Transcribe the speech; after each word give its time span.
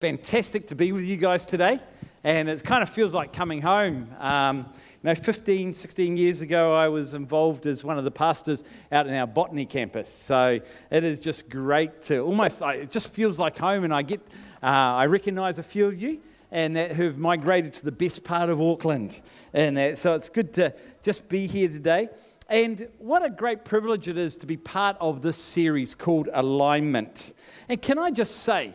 fantastic 0.00 0.66
to 0.66 0.74
be 0.74 0.92
with 0.92 1.04
you 1.04 1.18
guys 1.18 1.44
today. 1.44 1.78
And 2.24 2.48
it 2.48 2.64
kind 2.64 2.82
of 2.82 2.88
feels 2.88 3.12
like 3.12 3.34
coming 3.34 3.60
home. 3.60 4.08
Um, 4.18 4.66
you 5.02 5.04
know, 5.04 5.14
15, 5.14 5.74
16 5.74 6.16
years 6.16 6.40
ago, 6.40 6.74
I 6.74 6.88
was 6.88 7.12
involved 7.12 7.66
as 7.66 7.84
one 7.84 7.98
of 7.98 8.04
the 8.04 8.10
pastors 8.10 8.64
out 8.90 9.06
in 9.06 9.12
our 9.12 9.26
botany 9.26 9.66
campus. 9.66 10.08
So 10.10 10.58
it 10.90 11.04
is 11.04 11.20
just 11.20 11.50
great 11.50 12.00
to 12.02 12.20
almost, 12.20 12.62
it 12.62 12.90
just 12.90 13.08
feels 13.08 13.38
like 13.38 13.58
home. 13.58 13.84
And 13.84 13.92
I 13.92 14.00
get, 14.00 14.20
uh, 14.62 14.66
I 14.66 15.04
recognize 15.04 15.58
a 15.58 15.62
few 15.62 15.86
of 15.86 16.00
you 16.00 16.20
and 16.50 16.76
that 16.76 16.92
who've 16.92 17.18
migrated 17.18 17.74
to 17.74 17.84
the 17.84 17.92
best 17.92 18.24
part 18.24 18.48
of 18.48 18.58
Auckland. 18.58 19.20
And 19.52 19.76
that, 19.76 19.98
so 19.98 20.14
it's 20.14 20.30
good 20.30 20.54
to 20.54 20.74
just 21.02 21.28
be 21.28 21.46
here 21.46 21.68
today. 21.68 22.08
And 22.48 22.88
what 22.98 23.22
a 23.22 23.30
great 23.30 23.66
privilege 23.66 24.08
it 24.08 24.16
is 24.16 24.38
to 24.38 24.46
be 24.46 24.56
part 24.56 24.96
of 24.98 25.20
this 25.20 25.36
series 25.36 25.94
called 25.94 26.30
Alignment. 26.32 27.34
And 27.68 27.80
can 27.80 27.98
I 27.98 28.10
just 28.10 28.36
say, 28.36 28.72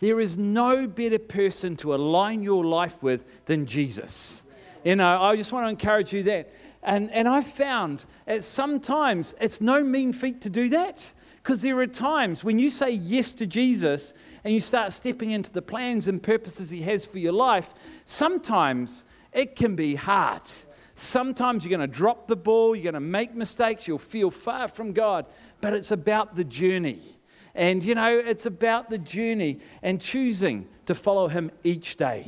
there 0.00 0.20
is 0.20 0.36
no 0.36 0.86
better 0.86 1.18
person 1.18 1.76
to 1.76 1.94
align 1.94 2.42
your 2.42 2.64
life 2.64 3.02
with 3.02 3.24
than 3.46 3.66
Jesus. 3.66 4.42
You 4.84 4.96
know, 4.96 5.22
I 5.22 5.36
just 5.36 5.52
want 5.52 5.66
to 5.66 5.70
encourage 5.70 6.12
you 6.12 6.22
that. 6.24 6.52
And, 6.82 7.10
and 7.10 7.26
I've 7.26 7.46
found 7.46 8.04
that 8.26 8.44
sometimes 8.44 9.34
it's 9.40 9.60
no 9.60 9.82
mean 9.82 10.12
feat 10.12 10.42
to 10.42 10.50
do 10.50 10.68
that. 10.70 11.12
Because 11.42 11.60
there 11.60 11.78
are 11.78 11.86
times 11.86 12.42
when 12.42 12.58
you 12.58 12.70
say 12.70 12.90
yes 12.90 13.34
to 13.34 13.46
Jesus 13.46 14.14
and 14.44 14.54
you 14.54 14.60
start 14.60 14.94
stepping 14.94 15.30
into 15.30 15.52
the 15.52 15.60
plans 15.60 16.08
and 16.08 16.22
purposes 16.22 16.70
He 16.70 16.80
has 16.82 17.04
for 17.04 17.18
your 17.18 17.32
life, 17.32 17.68
sometimes 18.06 19.04
it 19.32 19.54
can 19.54 19.76
be 19.76 19.94
hard. 19.94 20.42
Sometimes 20.94 21.64
you're 21.64 21.76
going 21.76 21.88
to 21.88 21.98
drop 21.98 22.28
the 22.28 22.36
ball, 22.36 22.74
you're 22.74 22.84
going 22.84 22.94
to 22.94 23.00
make 23.00 23.34
mistakes, 23.34 23.86
you'll 23.86 23.98
feel 23.98 24.30
far 24.30 24.68
from 24.68 24.92
God, 24.92 25.26
but 25.60 25.74
it's 25.74 25.90
about 25.90 26.36
the 26.36 26.44
journey. 26.44 27.02
And, 27.54 27.84
you 27.84 27.94
know, 27.94 28.18
it's 28.18 28.46
about 28.46 28.90
the 28.90 28.98
journey 28.98 29.60
and 29.82 30.00
choosing 30.00 30.66
to 30.86 30.94
follow 30.94 31.28
Him 31.28 31.50
each 31.62 31.96
day 31.96 32.26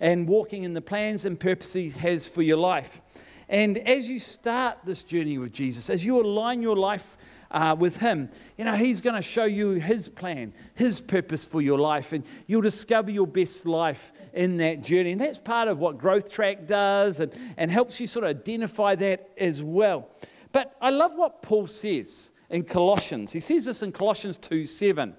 and 0.00 0.26
walking 0.28 0.64
in 0.64 0.74
the 0.74 0.80
plans 0.80 1.24
and 1.24 1.38
purposes 1.38 1.94
He 1.94 2.00
has 2.00 2.26
for 2.26 2.42
your 2.42 2.56
life. 2.56 3.00
And 3.48 3.78
as 3.78 4.08
you 4.08 4.18
start 4.18 4.78
this 4.84 5.02
journey 5.02 5.38
with 5.38 5.52
Jesus, 5.52 5.90
as 5.90 6.04
you 6.04 6.20
align 6.20 6.60
your 6.60 6.76
life 6.76 7.16
uh, 7.50 7.76
with 7.78 7.98
Him, 7.98 8.30
you 8.58 8.64
know, 8.64 8.74
He's 8.74 9.00
going 9.00 9.14
to 9.14 9.22
show 9.22 9.44
you 9.44 9.70
His 9.70 10.08
plan, 10.08 10.52
His 10.74 11.00
purpose 11.00 11.44
for 11.44 11.62
your 11.62 11.78
life, 11.78 12.12
and 12.12 12.24
you'll 12.48 12.62
discover 12.62 13.10
your 13.10 13.28
best 13.28 13.66
life 13.66 14.12
in 14.32 14.56
that 14.56 14.82
journey. 14.82 15.12
And 15.12 15.20
that's 15.20 15.38
part 15.38 15.68
of 15.68 15.78
what 15.78 15.98
Growth 15.98 16.32
Track 16.32 16.66
does 16.66 17.20
and, 17.20 17.32
and 17.56 17.70
helps 17.70 18.00
you 18.00 18.08
sort 18.08 18.24
of 18.24 18.30
identify 18.30 18.96
that 18.96 19.30
as 19.38 19.62
well. 19.62 20.08
But 20.50 20.74
I 20.80 20.90
love 20.90 21.12
what 21.14 21.42
Paul 21.42 21.68
says 21.68 22.32
in 22.50 22.64
Colossians. 22.64 23.32
He 23.32 23.40
says 23.40 23.64
this 23.64 23.82
in 23.82 23.92
Colossians 23.92 24.36
2 24.36 24.66
7. 24.66 25.14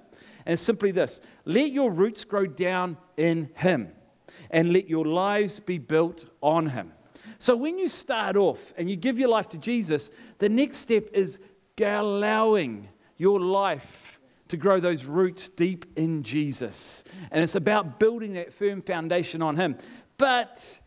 And 0.46 0.54
it's 0.54 0.62
simply 0.62 0.92
this 0.92 1.22
let 1.46 1.72
your 1.72 1.92
roots 1.92 2.24
grow 2.24 2.46
down 2.46 2.98
in 3.18 3.50
Him, 3.56 3.90
and 4.52 4.74
let 4.74 4.90
your 4.90 5.06
lives 5.06 5.60
be 5.60 5.78
built 5.78 6.26
on 6.42 6.68
Him. 6.68 6.92
So 7.38 7.56
when 7.56 7.78
you 7.78 7.88
start 7.88 8.38
off 8.38 8.74
and 8.78 8.90
you 8.90 8.96
give 8.96 9.20
your 9.20 9.30
life 9.30 9.50
to 9.50 9.58
Jesus, 9.58 10.10
the 10.38 10.50
next 10.50 10.78
step 10.78 11.10
is 11.14 11.40
allowing 11.82 12.90
your 13.18 13.40
life 13.40 14.20
to 14.48 14.58
grow 14.58 14.80
those 14.80 15.06
roots 15.06 15.50
deep 15.50 15.86
in 15.96 16.24
Jesus. 16.24 17.04
And 17.32 17.44
it's 17.44 17.56
about 17.56 18.00
building 18.00 18.34
that 18.34 18.54
firm 18.54 18.82
foundation 18.82 19.42
on 19.42 19.56
Him. 19.56 19.78
But 20.18 20.80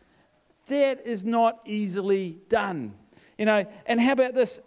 that 0.67 1.05
is 1.05 1.23
not 1.23 1.59
easily 1.65 2.39
done. 2.47 2.93
You 3.37 3.45
know, 3.45 3.65
and 3.85 3.99
how 3.99 4.13
about 4.13 4.33
this? 4.33 4.59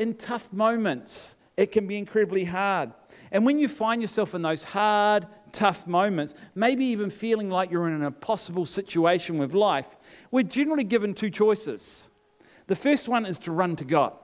In 0.00 0.14
tough 0.14 0.50
moments, 0.50 1.36
it 1.58 1.72
can 1.72 1.86
be 1.86 1.98
incredibly 1.98 2.44
hard. 2.44 2.90
And 3.30 3.44
when 3.44 3.58
you 3.58 3.68
find 3.68 4.00
yourself 4.00 4.34
in 4.34 4.40
those 4.40 4.64
hard, 4.64 5.26
tough 5.52 5.86
moments, 5.86 6.34
maybe 6.54 6.86
even 6.86 7.10
feeling 7.10 7.50
like 7.50 7.70
you're 7.70 7.86
in 7.86 7.92
an 7.92 8.04
impossible 8.04 8.64
situation 8.64 9.36
with 9.36 9.52
life, 9.52 9.98
we're 10.30 10.42
generally 10.42 10.84
given 10.84 11.12
two 11.12 11.28
choices. 11.28 12.08
The 12.66 12.76
first 12.76 13.08
one 13.08 13.26
is 13.26 13.38
to 13.40 13.52
run 13.52 13.76
to 13.76 13.84
God 13.84 14.14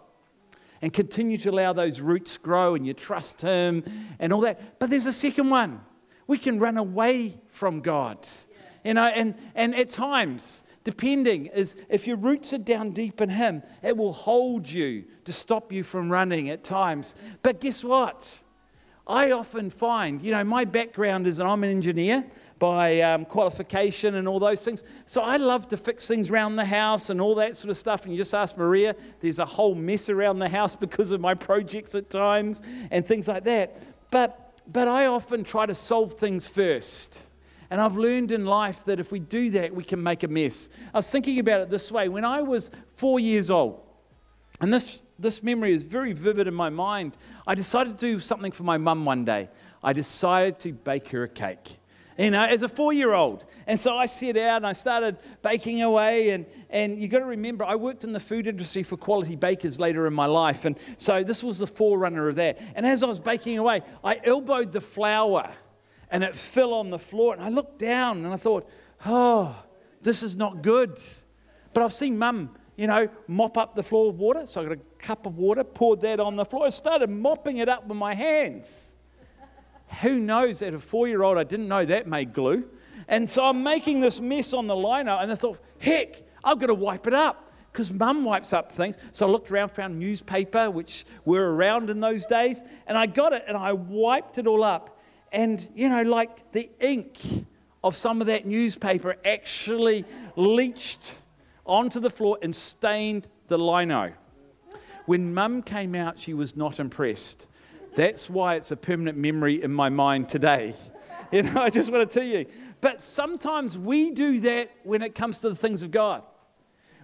and 0.80 0.94
continue 0.94 1.36
to 1.38 1.50
allow 1.50 1.74
those 1.74 2.00
roots 2.00 2.38
grow 2.38 2.74
and 2.74 2.86
you 2.86 2.94
trust 2.94 3.42
Him 3.42 3.84
and 4.18 4.32
all 4.32 4.40
that. 4.40 4.78
But 4.78 4.88
there's 4.88 5.04
a 5.04 5.12
second 5.12 5.50
one. 5.50 5.82
We 6.26 6.38
can 6.38 6.58
run 6.58 6.78
away 6.78 7.38
from 7.48 7.82
God. 7.82 8.26
You 8.82 8.94
know, 8.94 9.04
and, 9.04 9.34
and 9.54 9.74
at 9.74 9.90
times, 9.90 10.62
depending 10.86 11.46
is 11.46 11.74
if 11.88 12.06
your 12.06 12.16
roots 12.16 12.52
are 12.52 12.58
down 12.58 12.92
deep 12.92 13.20
in 13.20 13.28
him 13.28 13.60
it 13.82 13.96
will 13.96 14.12
hold 14.12 14.68
you 14.68 15.04
to 15.24 15.32
stop 15.32 15.72
you 15.72 15.82
from 15.82 16.08
running 16.08 16.48
at 16.48 16.62
times. 16.62 17.16
But 17.42 17.60
guess 17.60 17.82
what? 17.82 18.44
I 19.04 19.32
often 19.32 19.68
find 19.68 20.22
you 20.22 20.30
know 20.30 20.44
my 20.44 20.64
background 20.64 21.26
is 21.26 21.40
i'm 21.40 21.64
an 21.64 21.70
engineer 21.70 22.24
by 22.60 23.00
um, 23.00 23.24
qualification 23.24 24.14
and 24.14 24.28
all 24.28 24.38
those 24.38 24.64
things. 24.64 24.84
So 25.06 25.22
i 25.22 25.36
love 25.38 25.66
to 25.70 25.76
fix 25.76 26.06
things 26.06 26.30
around 26.30 26.54
the 26.54 26.64
house 26.64 27.10
and 27.10 27.20
all 27.20 27.34
that 27.34 27.56
sort 27.56 27.70
of 27.70 27.76
stuff. 27.76 28.04
And 28.04 28.12
you 28.12 28.18
just 28.18 28.32
ask 28.32 28.56
maria 28.56 28.94
there's 29.18 29.40
a 29.40 29.44
whole 29.44 29.74
mess 29.74 30.08
around 30.08 30.38
the 30.38 30.48
house 30.48 30.76
because 30.86 31.10
of 31.10 31.20
my 31.20 31.34
projects 31.34 31.96
at 31.96 32.10
times 32.10 32.62
and 32.92 33.04
things 33.04 33.26
like 33.26 33.42
that. 33.42 33.82
But 34.12 34.60
but 34.72 34.86
i 34.86 35.06
often 35.06 35.42
try 35.42 35.66
to 35.66 35.74
solve 35.74 36.14
things 36.14 36.46
first 36.46 37.26
and 37.70 37.80
I've 37.80 37.96
learned 37.96 38.30
in 38.30 38.44
life 38.44 38.84
that 38.84 39.00
if 39.00 39.10
we 39.10 39.18
do 39.18 39.50
that, 39.50 39.74
we 39.74 39.84
can 39.84 40.02
make 40.02 40.22
a 40.22 40.28
mess. 40.28 40.70
I 40.94 40.98
was 40.98 41.10
thinking 41.10 41.38
about 41.38 41.62
it 41.62 41.70
this 41.70 41.90
way. 41.90 42.08
When 42.08 42.24
I 42.24 42.42
was 42.42 42.70
four 42.96 43.18
years 43.18 43.50
old, 43.50 43.80
and 44.60 44.72
this, 44.72 45.02
this 45.18 45.42
memory 45.42 45.74
is 45.74 45.82
very 45.82 46.12
vivid 46.12 46.46
in 46.46 46.54
my 46.54 46.70
mind, 46.70 47.16
I 47.46 47.54
decided 47.54 47.98
to 47.98 48.00
do 48.00 48.20
something 48.20 48.52
for 48.52 48.62
my 48.62 48.78
mum 48.78 49.04
one 49.04 49.24
day. 49.24 49.50
I 49.82 49.92
decided 49.92 50.58
to 50.60 50.72
bake 50.72 51.08
her 51.08 51.24
a 51.24 51.28
cake, 51.28 51.78
you 52.18 52.30
know, 52.30 52.44
as 52.44 52.62
a 52.62 52.68
four 52.68 52.92
year 52.92 53.12
old. 53.12 53.44
And 53.66 53.78
so 53.78 53.96
I 53.96 54.06
set 54.06 54.36
out 54.36 54.58
and 54.58 54.66
I 54.66 54.72
started 54.72 55.18
baking 55.42 55.82
away. 55.82 56.30
And, 56.30 56.46
and 56.70 57.00
you've 57.00 57.10
got 57.10 57.18
to 57.18 57.26
remember, 57.26 57.64
I 57.64 57.74
worked 57.74 58.04
in 58.04 58.12
the 58.12 58.20
food 58.20 58.46
industry 58.46 58.82
for 58.82 58.96
quality 58.96 59.36
bakers 59.36 59.78
later 59.78 60.06
in 60.06 60.14
my 60.14 60.26
life. 60.26 60.64
And 60.64 60.78
so 60.96 61.22
this 61.22 61.42
was 61.42 61.58
the 61.58 61.66
forerunner 61.66 62.28
of 62.28 62.36
that. 62.36 62.58
And 62.74 62.86
as 62.86 63.02
I 63.02 63.06
was 63.06 63.18
baking 63.18 63.58
away, 63.58 63.82
I 64.02 64.20
elbowed 64.24 64.72
the 64.72 64.80
flour 64.80 65.52
and 66.10 66.22
it 66.22 66.36
fell 66.36 66.72
on 66.74 66.90
the 66.90 66.98
floor. 66.98 67.34
And 67.34 67.42
I 67.42 67.48
looked 67.48 67.78
down 67.78 68.24
and 68.24 68.32
I 68.32 68.36
thought, 68.36 68.68
oh, 69.04 69.56
this 70.02 70.22
is 70.22 70.36
not 70.36 70.62
good. 70.62 70.98
But 71.74 71.82
I've 71.82 71.92
seen 71.92 72.18
mum, 72.18 72.50
you 72.76 72.86
know, 72.86 73.08
mop 73.26 73.58
up 73.58 73.74
the 73.74 73.82
floor 73.82 74.10
with 74.10 74.16
water. 74.16 74.46
So 74.46 74.60
I 74.60 74.64
got 74.64 74.72
a 74.72 74.80
cup 74.98 75.26
of 75.26 75.36
water, 75.36 75.64
poured 75.64 76.00
that 76.02 76.20
on 76.20 76.36
the 76.36 76.44
floor. 76.44 76.66
I 76.66 76.70
started 76.70 77.10
mopping 77.10 77.58
it 77.58 77.68
up 77.68 77.86
with 77.86 77.98
my 77.98 78.14
hands. 78.14 78.94
Who 80.02 80.18
knows, 80.18 80.62
at 80.62 80.74
a 80.74 80.78
four 80.78 81.08
year 81.08 81.22
old, 81.22 81.38
I 81.38 81.44
didn't 81.44 81.68
know 81.68 81.84
that 81.84 82.06
made 82.06 82.32
glue. 82.32 82.68
And 83.08 83.28
so 83.28 83.44
I'm 83.44 83.62
making 83.62 84.00
this 84.00 84.20
mess 84.20 84.52
on 84.52 84.66
the 84.66 84.74
liner, 84.74 85.12
and 85.12 85.30
I 85.30 85.36
thought, 85.36 85.60
heck, 85.78 86.22
I've 86.42 86.58
got 86.58 86.66
to 86.66 86.74
wipe 86.74 87.06
it 87.06 87.14
up 87.14 87.52
because 87.70 87.92
mum 87.92 88.24
wipes 88.24 88.52
up 88.52 88.72
things. 88.72 88.96
So 89.12 89.28
I 89.28 89.30
looked 89.30 89.50
around, 89.50 89.68
found 89.68 89.98
newspaper, 89.98 90.70
which 90.70 91.04
were 91.24 91.54
around 91.54 91.90
in 91.90 92.00
those 92.00 92.26
days, 92.26 92.62
and 92.86 92.96
I 92.96 93.06
got 93.06 93.32
it 93.32 93.44
and 93.46 93.56
I 93.56 93.72
wiped 93.72 94.38
it 94.38 94.46
all 94.46 94.64
up. 94.64 94.95
And, 95.32 95.68
you 95.74 95.88
know, 95.88 96.02
like 96.02 96.52
the 96.52 96.70
ink 96.80 97.18
of 97.82 97.96
some 97.96 98.20
of 98.20 98.26
that 98.28 98.46
newspaper 98.46 99.16
actually 99.24 100.04
leached 100.34 101.14
onto 101.64 102.00
the 102.00 102.10
floor 102.10 102.38
and 102.42 102.54
stained 102.54 103.28
the 103.48 103.58
lino. 103.58 104.12
When 105.06 105.34
mum 105.34 105.62
came 105.62 105.94
out, 105.94 106.18
she 106.18 106.34
was 106.34 106.56
not 106.56 106.80
impressed. 106.80 107.46
That's 107.94 108.28
why 108.28 108.56
it's 108.56 108.70
a 108.70 108.76
permanent 108.76 109.16
memory 109.16 109.62
in 109.62 109.72
my 109.72 109.88
mind 109.88 110.28
today. 110.28 110.74
You 111.32 111.42
know, 111.42 111.60
I 111.60 111.70
just 111.70 111.90
want 111.90 112.08
to 112.08 112.20
tell 112.20 112.26
you. 112.26 112.46
But 112.80 113.00
sometimes 113.00 113.76
we 113.76 114.12
do 114.12 114.38
that 114.40 114.70
when 114.84 115.02
it 115.02 115.16
comes 115.16 115.40
to 115.40 115.48
the 115.48 115.56
things 115.56 115.82
of 115.82 115.90
God. 115.90 116.22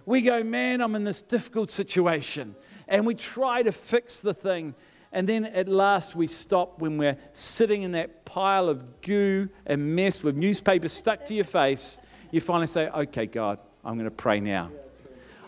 We 0.05 0.21
go, 0.21 0.43
man, 0.43 0.79
I'm 0.79 0.95
in 0.95 1.03
this 1.03 1.21
difficult 1.21 1.69
situation. 1.69 2.55
And 2.87 3.05
we 3.05 3.15
try 3.15 3.63
to 3.63 3.73
fix 3.73 4.21
the 4.21 4.33
thing. 4.33 4.75
And 5.13 5.29
then 5.29 5.45
at 5.45 5.69
last 5.69 6.15
we 6.15 6.25
stop 6.25 6.79
when 6.79 6.97
we're 6.97 7.17
sitting 7.33 7.83
in 7.83 7.91
that 7.91 8.25
pile 8.25 8.67
of 8.67 9.01
goo 9.01 9.47
and 9.65 9.95
mess 9.95 10.23
with 10.23 10.35
newspaper 10.35 10.89
stuck 10.89 11.27
to 11.27 11.35
your 11.35 11.45
face. 11.45 11.99
You 12.31 12.41
finally 12.41 12.67
say, 12.67 12.89
Okay, 12.89 13.27
God, 13.27 13.59
I'm 13.85 13.93
going 13.93 14.05
to 14.05 14.11
pray 14.11 14.39
now. 14.39 14.71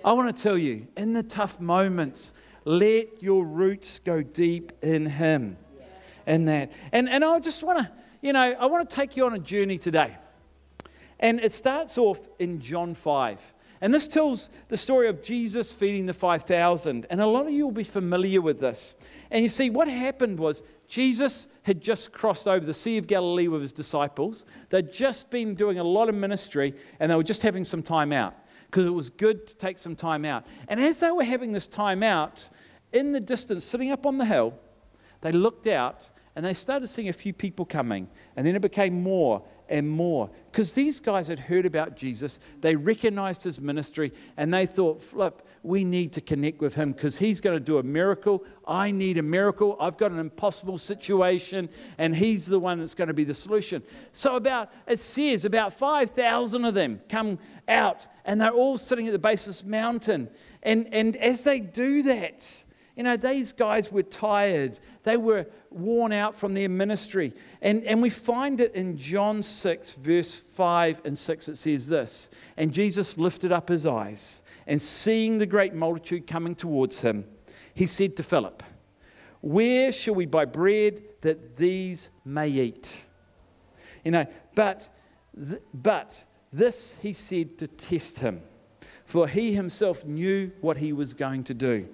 I 0.05 0.13
want 0.13 0.35
to 0.35 0.41
tell 0.41 0.57
you, 0.57 0.87
in 0.95 1.13
the 1.13 1.23
tough 1.23 1.59
moments, 1.59 2.31
let 2.63 3.23
your 3.23 3.43
roots 3.43 3.97
go 3.97 4.21
deep 4.21 4.71
in 4.83 5.07
Him. 5.07 5.57
And 6.27 6.47
that. 6.47 6.71
And, 6.91 7.09
and 7.09 7.25
I 7.25 7.39
just 7.39 7.63
want 7.63 7.79
to, 7.79 7.91
you 8.21 8.33
know, 8.33 8.39
I 8.59 8.67
want 8.67 8.87
to 8.87 8.95
take 8.95 9.17
you 9.17 9.25
on 9.25 9.33
a 9.33 9.39
journey 9.39 9.79
today. 9.79 10.15
And 11.19 11.39
it 11.39 11.53
starts 11.53 11.97
off 11.97 12.19
in 12.37 12.61
John 12.61 12.93
5. 12.93 13.39
And 13.81 13.93
this 13.93 14.07
tells 14.07 14.49
the 14.69 14.77
story 14.77 15.07
of 15.07 15.21
Jesus 15.21 15.71
feeding 15.71 16.05
the 16.05 16.13
5,000. 16.13 17.05
And 17.09 17.21
a 17.21 17.25
lot 17.25 17.45
of 17.45 17.51
you 17.51 17.65
will 17.65 17.73
be 17.73 17.83
familiar 17.83 18.41
with 18.41 18.59
this. 18.59 18.95
And 19.31 19.43
you 19.43 19.49
see, 19.49 19.69
what 19.69 19.87
happened 19.87 20.39
was 20.39 20.63
Jesus 20.87 21.47
had 21.63 21.81
just 21.81 22.11
crossed 22.11 22.47
over 22.47 22.65
the 22.65 22.73
Sea 22.73 22.97
of 22.97 23.07
Galilee 23.07 23.47
with 23.47 23.61
his 23.61 23.73
disciples. 23.73 24.45
They'd 24.69 24.91
just 24.91 25.29
been 25.29 25.55
doing 25.55 25.79
a 25.79 25.83
lot 25.83 26.09
of 26.09 26.15
ministry 26.15 26.73
and 26.99 27.11
they 27.11 27.15
were 27.15 27.23
just 27.23 27.41
having 27.41 27.63
some 27.63 27.83
time 27.83 28.13
out 28.13 28.35
because 28.67 28.85
it 28.85 28.91
was 28.91 29.09
good 29.09 29.47
to 29.47 29.55
take 29.55 29.79
some 29.79 29.95
time 29.95 30.25
out. 30.25 30.45
And 30.67 30.79
as 30.79 30.99
they 30.99 31.11
were 31.11 31.23
having 31.23 31.51
this 31.51 31.67
time 31.67 32.03
out, 32.03 32.49
in 32.93 33.11
the 33.11 33.19
distance, 33.19 33.65
sitting 33.65 33.91
up 33.91 34.05
on 34.05 34.17
the 34.17 34.25
hill, 34.25 34.53
they 35.21 35.31
looked 35.31 35.67
out 35.67 36.09
and 36.35 36.45
they 36.45 36.53
started 36.53 36.87
seeing 36.87 37.09
a 37.09 37.13
few 37.13 37.33
people 37.33 37.65
coming. 37.65 38.07
And 38.35 38.45
then 38.45 38.55
it 38.55 38.61
became 38.61 39.01
more 39.01 39.43
and 39.69 39.89
more. 39.89 40.29
Because 40.51 40.73
these 40.73 40.99
guys 40.99 41.27
had 41.27 41.39
heard 41.39 41.65
about 41.65 41.95
Jesus, 41.95 42.39
they 42.61 42.75
recognized 42.75 43.43
his 43.43 43.59
ministry, 43.59 44.13
and 44.37 44.53
they 44.53 44.65
thought, 44.65 45.01
flip, 45.01 45.45
we 45.63 45.83
need 45.83 46.13
to 46.13 46.21
connect 46.21 46.61
with 46.61 46.75
him 46.75 46.91
because 46.91 47.17
he's 47.17 47.41
going 47.41 47.55
to 47.55 47.63
do 47.63 47.79
a 47.79 47.83
miracle. 47.83 48.43
I 48.67 48.91
need 48.91 49.17
a 49.17 49.23
miracle. 49.23 49.75
I've 49.79 49.97
got 49.97 50.11
an 50.11 50.19
impossible 50.19 50.77
situation, 50.77 51.69
and 51.97 52.15
he's 52.15 52.45
the 52.45 52.59
one 52.59 52.79
that's 52.79 52.93
going 52.93 53.07
to 53.07 53.13
be 53.13 53.23
the 53.23 53.33
solution. 53.33 53.81
So, 54.11 54.35
about, 54.35 54.71
it 54.87 54.99
says, 54.99 55.43
about 55.43 55.73
5,000 55.73 56.65
of 56.65 56.73
them 56.73 57.01
come 57.09 57.39
out, 57.67 58.07
and 58.25 58.39
they're 58.39 58.51
all 58.51 58.77
sitting 58.77 59.07
at 59.07 59.11
the 59.11 59.19
base 59.19 59.47
of 59.47 59.53
this 59.53 59.63
mountain. 59.63 60.29
And, 60.61 60.87
and 60.93 61.17
as 61.17 61.43
they 61.43 61.59
do 61.59 62.03
that, 62.03 62.64
you 62.95 63.03
know, 63.03 63.17
these 63.17 63.51
guys 63.51 63.91
were 63.91 64.03
tired. 64.03 64.79
They 65.03 65.17
were 65.17 65.47
worn 65.69 66.13
out 66.13 66.35
from 66.35 66.53
their 66.53 66.69
ministry. 66.69 67.33
And, 67.61 67.83
and 67.83 68.01
we 68.01 68.09
find 68.09 68.61
it 68.61 68.73
in 68.73 68.97
John 68.97 69.43
6, 69.43 69.95
verse 69.95 70.35
5 70.35 71.01
and 71.03 71.17
6. 71.17 71.49
It 71.49 71.57
says 71.57 71.87
this 71.87 72.29
And 72.55 72.71
Jesus 72.73 73.17
lifted 73.17 73.51
up 73.51 73.67
his 73.67 73.85
eyes 73.85 74.41
and 74.65 74.81
seeing 74.81 75.37
the 75.37 75.45
great 75.45 75.73
multitude 75.73 76.25
coming 76.25 76.55
towards 76.55 77.01
him, 77.01 77.25
he 77.73 77.85
said 77.85 78.15
to 78.15 78.23
Philip, 78.23 78.63
Where 79.41 79.91
shall 79.91 80.15
we 80.15 80.25
buy 80.25 80.45
bread 80.45 81.01
that 81.21 81.57
these 81.57 82.09
may 82.23 82.47
eat? 82.47 83.07
You 84.05 84.11
know, 84.11 84.25
but, 84.53 84.87
but 85.73 86.23
this 86.53 86.95
he 87.01 87.11
said 87.11 87.57
to 87.57 87.67
test 87.67 88.19
him, 88.19 88.41
for 89.03 89.27
he 89.27 89.53
himself 89.53 90.05
knew 90.05 90.51
what 90.61 90.77
he 90.77 90.93
was 90.93 91.13
going 91.13 91.43
to 91.43 91.53
do. 91.53 91.89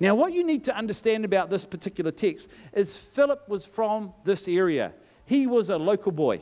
Now, 0.00 0.14
what 0.14 0.32
you 0.32 0.44
need 0.44 0.64
to 0.64 0.76
understand 0.76 1.24
about 1.24 1.50
this 1.50 1.64
particular 1.64 2.10
text 2.10 2.48
is 2.72 2.96
Philip 2.96 3.48
was 3.48 3.64
from 3.64 4.12
this 4.24 4.48
area. 4.48 4.92
He 5.24 5.46
was 5.46 5.70
a 5.70 5.76
local 5.76 6.12
boy. 6.12 6.40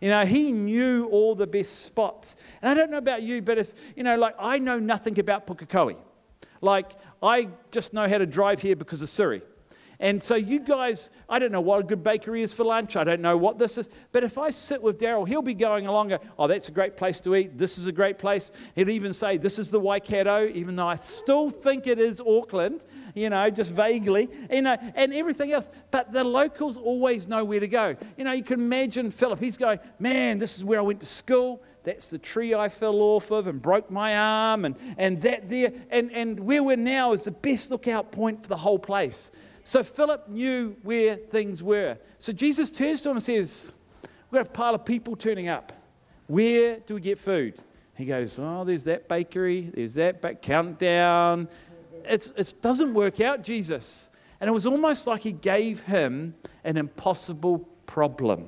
You 0.00 0.10
know, 0.10 0.26
he 0.26 0.52
knew 0.52 1.06
all 1.06 1.34
the 1.34 1.46
best 1.46 1.84
spots. 1.84 2.36
And 2.62 2.70
I 2.70 2.74
don't 2.74 2.90
know 2.90 2.98
about 2.98 3.22
you, 3.22 3.42
but 3.42 3.58
if, 3.58 3.72
you 3.96 4.02
know, 4.02 4.16
like 4.16 4.34
I 4.38 4.58
know 4.58 4.78
nothing 4.78 5.18
about 5.18 5.46
Pukekohe. 5.46 5.96
Like 6.60 6.92
I 7.22 7.48
just 7.70 7.92
know 7.92 8.08
how 8.08 8.18
to 8.18 8.26
drive 8.26 8.60
here 8.60 8.76
because 8.76 9.02
of 9.02 9.08
Siri. 9.08 9.42
And 9.98 10.22
so, 10.22 10.34
you 10.34 10.60
guys, 10.60 11.10
I 11.28 11.38
don't 11.38 11.52
know 11.52 11.60
what 11.60 11.80
a 11.80 11.82
good 11.82 12.04
bakery 12.04 12.42
is 12.42 12.52
for 12.52 12.64
lunch. 12.64 12.96
I 12.96 13.04
don't 13.04 13.20
know 13.20 13.36
what 13.36 13.58
this 13.58 13.78
is. 13.78 13.88
But 14.12 14.24
if 14.24 14.36
I 14.36 14.50
sit 14.50 14.82
with 14.82 14.98
Daryl, 14.98 15.26
he'll 15.26 15.42
be 15.42 15.54
going 15.54 15.86
along, 15.86 16.08
go, 16.08 16.18
oh, 16.38 16.46
that's 16.46 16.68
a 16.68 16.72
great 16.72 16.96
place 16.96 17.20
to 17.20 17.34
eat. 17.34 17.56
This 17.56 17.78
is 17.78 17.86
a 17.86 17.92
great 17.92 18.18
place. 18.18 18.52
He'll 18.74 18.90
even 18.90 19.12
say, 19.12 19.38
this 19.38 19.58
is 19.58 19.70
the 19.70 19.80
Waikato, 19.80 20.48
even 20.48 20.76
though 20.76 20.88
I 20.88 20.96
still 20.96 21.48
think 21.50 21.86
it 21.86 21.98
is 21.98 22.20
Auckland, 22.20 22.82
you 23.14 23.30
know, 23.30 23.48
just 23.48 23.72
vaguely, 23.72 24.28
you 24.50 24.62
know, 24.62 24.76
and 24.94 25.14
everything 25.14 25.52
else. 25.52 25.70
But 25.90 26.12
the 26.12 26.24
locals 26.24 26.76
always 26.76 27.26
know 27.26 27.44
where 27.44 27.60
to 27.60 27.68
go. 27.68 27.96
You 28.18 28.24
know, 28.24 28.32
you 28.32 28.44
can 28.44 28.60
imagine 28.60 29.10
Philip, 29.10 29.40
he's 29.40 29.56
going, 29.56 29.78
man, 29.98 30.38
this 30.38 30.56
is 30.56 30.64
where 30.64 30.78
I 30.78 30.82
went 30.82 31.00
to 31.00 31.06
school. 31.06 31.62
That's 31.84 32.08
the 32.08 32.18
tree 32.18 32.52
I 32.52 32.68
fell 32.68 32.96
off 32.96 33.30
of 33.30 33.46
and 33.46 33.62
broke 33.62 33.92
my 33.92 34.16
arm, 34.16 34.64
and, 34.64 34.74
and 34.98 35.22
that 35.22 35.48
there. 35.48 35.72
And, 35.88 36.10
and 36.10 36.40
where 36.40 36.62
we're 36.62 36.76
now 36.76 37.12
is 37.12 37.22
the 37.22 37.30
best 37.30 37.70
lookout 37.70 38.10
point 38.10 38.42
for 38.42 38.48
the 38.48 38.56
whole 38.56 38.78
place. 38.78 39.30
So 39.66 39.82
Philip 39.82 40.28
knew 40.28 40.76
where 40.84 41.16
things 41.16 41.60
were. 41.60 41.98
So 42.20 42.32
Jesus 42.32 42.70
turns 42.70 43.00
to 43.02 43.10
him 43.10 43.16
and 43.16 43.24
says, 43.24 43.72
We've 44.30 44.38
got 44.38 44.46
a 44.46 44.50
pile 44.50 44.76
of 44.76 44.84
people 44.84 45.16
turning 45.16 45.48
up. 45.48 45.72
Where 46.28 46.78
do 46.78 46.94
we 46.94 47.00
get 47.00 47.18
food? 47.18 47.58
He 47.96 48.04
goes, 48.04 48.38
Oh, 48.38 48.62
there's 48.62 48.84
that 48.84 49.08
bakery, 49.08 49.72
there's 49.74 49.94
that 49.94 50.22
ba- 50.22 50.36
countdown. 50.36 51.48
It's, 52.04 52.32
it 52.36 52.54
doesn't 52.62 52.94
work 52.94 53.20
out, 53.20 53.42
Jesus. 53.42 54.08
And 54.40 54.46
it 54.46 54.52
was 54.52 54.66
almost 54.66 55.08
like 55.08 55.22
he 55.22 55.32
gave 55.32 55.80
him 55.80 56.36
an 56.62 56.76
impossible 56.76 57.68
problem. 57.86 58.46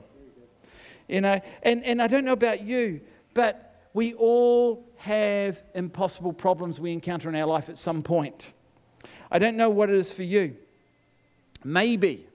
You 1.08 1.22
know, 1.22 1.40
and, 1.64 1.84
and 1.84 2.00
I 2.00 2.06
don't 2.06 2.24
know 2.24 2.32
about 2.32 2.62
you, 2.62 3.00
but 3.34 3.88
we 3.92 4.14
all 4.14 4.88
have 4.98 5.60
impossible 5.74 6.32
problems 6.32 6.78
we 6.78 6.92
encounter 6.92 7.28
in 7.28 7.34
our 7.34 7.46
life 7.46 7.68
at 7.68 7.76
some 7.76 8.04
point. 8.04 8.54
I 9.32 9.40
don't 9.40 9.56
know 9.56 9.68
what 9.68 9.90
it 9.90 9.96
is 9.96 10.12
for 10.12 10.22
you. 10.22 10.56
Maybe, 11.64 12.26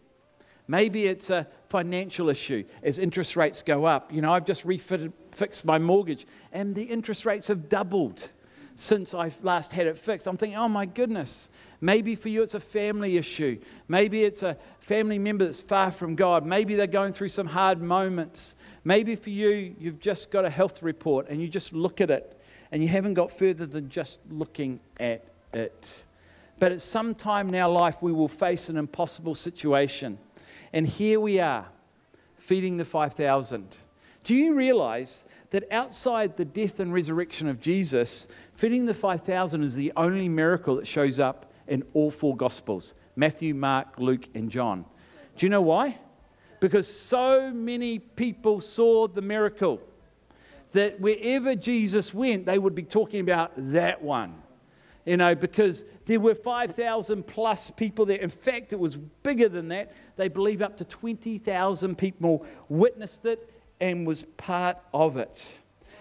maybe 0.67 1.05
it's 1.05 1.29
a 1.29 1.47
financial 1.69 2.29
issue 2.29 2.63
as 2.83 2.99
interest 2.99 3.35
rates 3.35 3.63
go 3.63 3.85
up. 3.85 4.13
You 4.13 4.21
know, 4.21 4.33
I've 4.33 4.45
just 4.45 4.65
refitted, 4.65 5.13
fixed 5.31 5.65
my 5.65 5.79
mortgage 5.79 6.27
and 6.51 6.75
the 6.75 6.83
interest 6.83 7.25
rates 7.25 7.47
have 7.47 7.69
doubled 7.69 8.29
since 8.75 9.13
I 9.13 9.31
last 9.41 9.71
had 9.71 9.87
it 9.87 9.97
fixed. 9.97 10.27
I'm 10.27 10.37
thinking, 10.37 10.57
oh 10.57 10.67
my 10.67 10.85
goodness. 10.85 11.49
Maybe 11.79 12.15
for 12.15 12.29
you 12.29 12.41
it's 12.41 12.53
a 12.53 12.59
family 12.59 13.17
issue. 13.17 13.59
Maybe 13.87 14.23
it's 14.23 14.43
a 14.43 14.57
family 14.79 15.19
member 15.19 15.45
that's 15.45 15.61
far 15.61 15.91
from 15.91 16.15
God. 16.15 16.45
Maybe 16.45 16.75
they're 16.75 16.87
going 16.87 17.13
through 17.13 17.29
some 17.29 17.47
hard 17.47 17.81
moments. 17.81 18.55
Maybe 18.83 19.15
for 19.15 19.29
you, 19.29 19.75
you've 19.79 19.99
just 19.99 20.31
got 20.31 20.45
a 20.45 20.49
health 20.49 20.81
report 20.81 21.27
and 21.29 21.41
you 21.41 21.47
just 21.47 21.73
look 21.73 22.01
at 22.01 22.09
it 22.09 22.39
and 22.71 22.81
you 22.81 22.89
haven't 22.89 23.13
got 23.13 23.31
further 23.31 23.65
than 23.65 23.89
just 23.89 24.19
looking 24.29 24.79
at 24.99 25.23
it. 25.53 26.05
But 26.63 26.71
at 26.71 26.80
some 26.80 27.13
time 27.13 27.50
in 27.50 27.56
our 27.56 27.69
life, 27.69 27.98
we 28.00 28.13
will 28.13 28.30
face 28.30 28.69
an 28.69 28.77
impossible 28.77 29.36
situation. 29.36 30.18
And 30.71 30.88
here 30.88 31.19
we 31.19 31.42
are, 31.42 31.68
feeding 32.38 32.77
the 32.77 32.86
5,000. 32.86 33.75
Do 34.24 34.33
you 34.33 34.54
realize 34.54 35.25
that 35.50 35.69
outside 35.74 36.38
the 36.38 36.45
death 36.45 36.80
and 36.80 36.94
resurrection 36.94 37.50
of 37.50 37.60
Jesus, 37.60 38.30
feeding 38.54 38.86
the 38.86 38.94
5,000 38.94 39.62
is 39.62 39.75
the 39.75 39.92
only 39.98 40.30
miracle 40.30 40.77
that 40.77 40.88
shows 40.88 41.19
up 41.19 41.51
in 41.68 41.83
all 41.94 42.10
four 42.10 42.33
Gospels 42.33 42.94
Matthew, 43.18 43.54
Mark, 43.54 43.95
Luke, 43.98 44.30
and 44.33 44.50
John? 44.50 44.86
Do 45.36 45.45
you 45.45 45.50
know 45.50 45.63
why? 45.63 45.98
Because 46.62 46.88
so 46.88 47.51
many 47.51 48.00
people 48.00 48.62
saw 48.62 49.09
the 49.09 49.21
miracle 49.21 49.81
that 50.71 51.01
wherever 51.01 51.56
Jesus 51.56 52.13
went, 52.13 52.45
they 52.45 52.57
would 52.57 52.74
be 52.74 52.83
talking 52.83 53.19
about 53.19 53.51
that 53.57 54.01
one 54.01 54.43
you 55.05 55.17
know, 55.17 55.35
because 55.35 55.85
there 56.05 56.19
were 56.19 56.35
5,000 56.35 57.23
plus 57.27 57.69
people 57.71 58.05
there. 58.05 58.17
In 58.17 58.29
fact, 58.29 58.73
it 58.73 58.79
was 58.79 58.95
bigger 58.95 59.50
than 59.50 59.67
that. 59.69 59.91
They 60.15 60.27
believe 60.27 60.61
up 60.61 60.77
to 60.77 60.85
20,000 60.85 61.97
people 61.97 62.45
witnessed 62.69 63.25
it 63.25 63.50
and 63.81 64.07
was 64.07 64.23
part 64.38 64.77
of 64.94 65.17
it. 65.17 65.59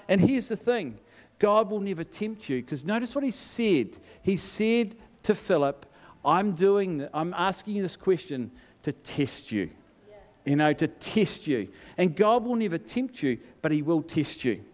And 0.08 0.20
here's 0.20 0.48
the 0.48 0.56
thing 0.56 0.98
God 1.38 1.70
will 1.70 1.80
never 1.80 2.04
tempt 2.04 2.48
you 2.48 2.62
because 2.62 2.84
notice 2.84 3.14
what 3.14 3.24
he 3.24 3.30
said. 3.30 3.96
He 4.22 4.36
said 4.36 4.94
to 5.24 5.34
Philip, 5.34 5.86
I'm 6.24 6.52
doing, 6.52 7.08
I'm 7.12 7.34
asking 7.34 7.76
you 7.76 7.82
this 7.82 7.96
question 7.96 8.52
to 8.82 8.92
test 8.92 9.50
you. 9.50 9.70
You 10.44 10.56
know, 10.56 10.72
to 10.72 10.88
test 10.88 11.46
you. 11.46 11.68
And 11.96 12.16
God 12.16 12.44
will 12.44 12.56
never 12.56 12.78
tempt 12.78 13.22
you, 13.22 13.38
but 13.60 13.70
He 13.70 13.80
will 13.80 14.02
test 14.02 14.44
you. 14.44 14.64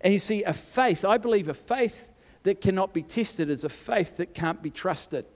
And 0.00 0.12
you 0.12 0.20
see, 0.20 0.44
a 0.44 0.52
faith, 0.52 1.04
I 1.04 1.18
believe 1.18 1.48
a 1.48 1.54
faith 1.54 2.04
that 2.44 2.60
cannot 2.60 2.94
be 2.94 3.02
tested 3.02 3.50
is 3.50 3.64
a 3.64 3.68
faith 3.68 4.16
that 4.18 4.34
can't 4.34 4.62
be 4.62 4.70
trusted. 4.70 5.26